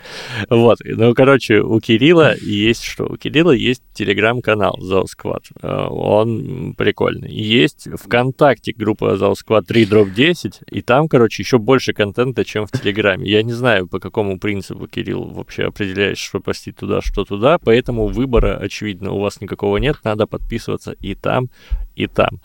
[0.49, 3.05] Вот, ну, короче, у Кирилла есть что?
[3.05, 5.43] У Кирилла есть телеграм-канал Заусквад.
[5.61, 7.31] Он прикольный.
[7.31, 12.65] Есть ВКонтакте группа Заусквад 3 дроп 10, 10, и там, короче, еще больше контента, чем
[12.65, 13.29] в Телеграме.
[13.29, 18.07] Я не знаю, по какому принципу, Кирилл, вообще определяешь, что постить туда, что туда, поэтому
[18.07, 21.49] выбора, очевидно, у вас никакого нет, надо подписываться и там,
[21.95, 22.39] и там.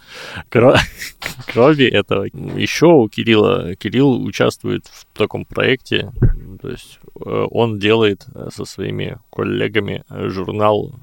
[0.48, 0.74] Кро...
[1.52, 6.12] Кроме этого, еще у Кирилла, Кирилл участвует в таком проекте,
[6.60, 10.94] то есть э, он делает э, со своими коллегами журнал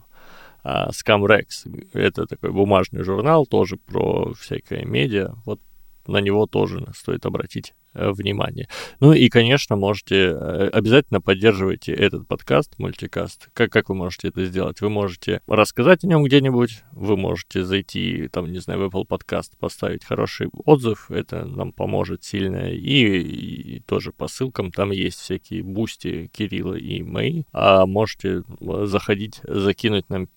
[0.67, 1.45] а, Scamrex.
[1.93, 5.35] Это такой бумажный журнал, тоже про всякое медиа.
[5.45, 5.61] Вот
[6.07, 8.67] на него тоже стоит обратить внимание.
[8.99, 13.49] Ну и, конечно, можете э, обязательно поддерживайте этот подкаст, мультикаст.
[13.53, 14.81] Как, как вы можете это сделать?
[14.81, 19.57] Вы можете рассказать о нем где-нибудь, вы можете зайти, там, не знаю, в Apple Podcast,
[19.57, 22.71] поставить хороший отзыв, это нам поможет сильно.
[22.71, 27.43] И, и тоже по ссылкам там есть всякие Boosty Кирилла и мои.
[27.51, 30.27] А можете э, заходить, закинуть нам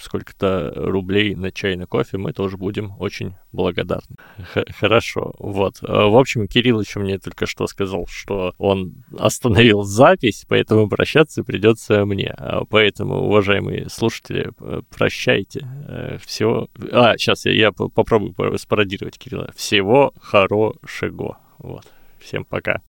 [0.00, 4.16] сколько-то рублей на чай, на кофе, мы тоже будем очень благодарны.
[4.52, 5.80] Х хорошо, вот.
[5.80, 12.04] В общем, Кирилл еще мне только что сказал, что он остановил запись, поэтому прощаться придется
[12.04, 12.34] мне.
[12.36, 14.50] А поэтому, уважаемые слушатели,
[14.90, 15.66] прощайте.
[15.88, 16.68] Э, Всего...
[16.92, 19.52] А, сейчас я, я попробую спародировать Кирилла.
[19.56, 21.38] Всего хорошего.
[21.58, 21.86] Вот.
[22.18, 22.82] Всем пока.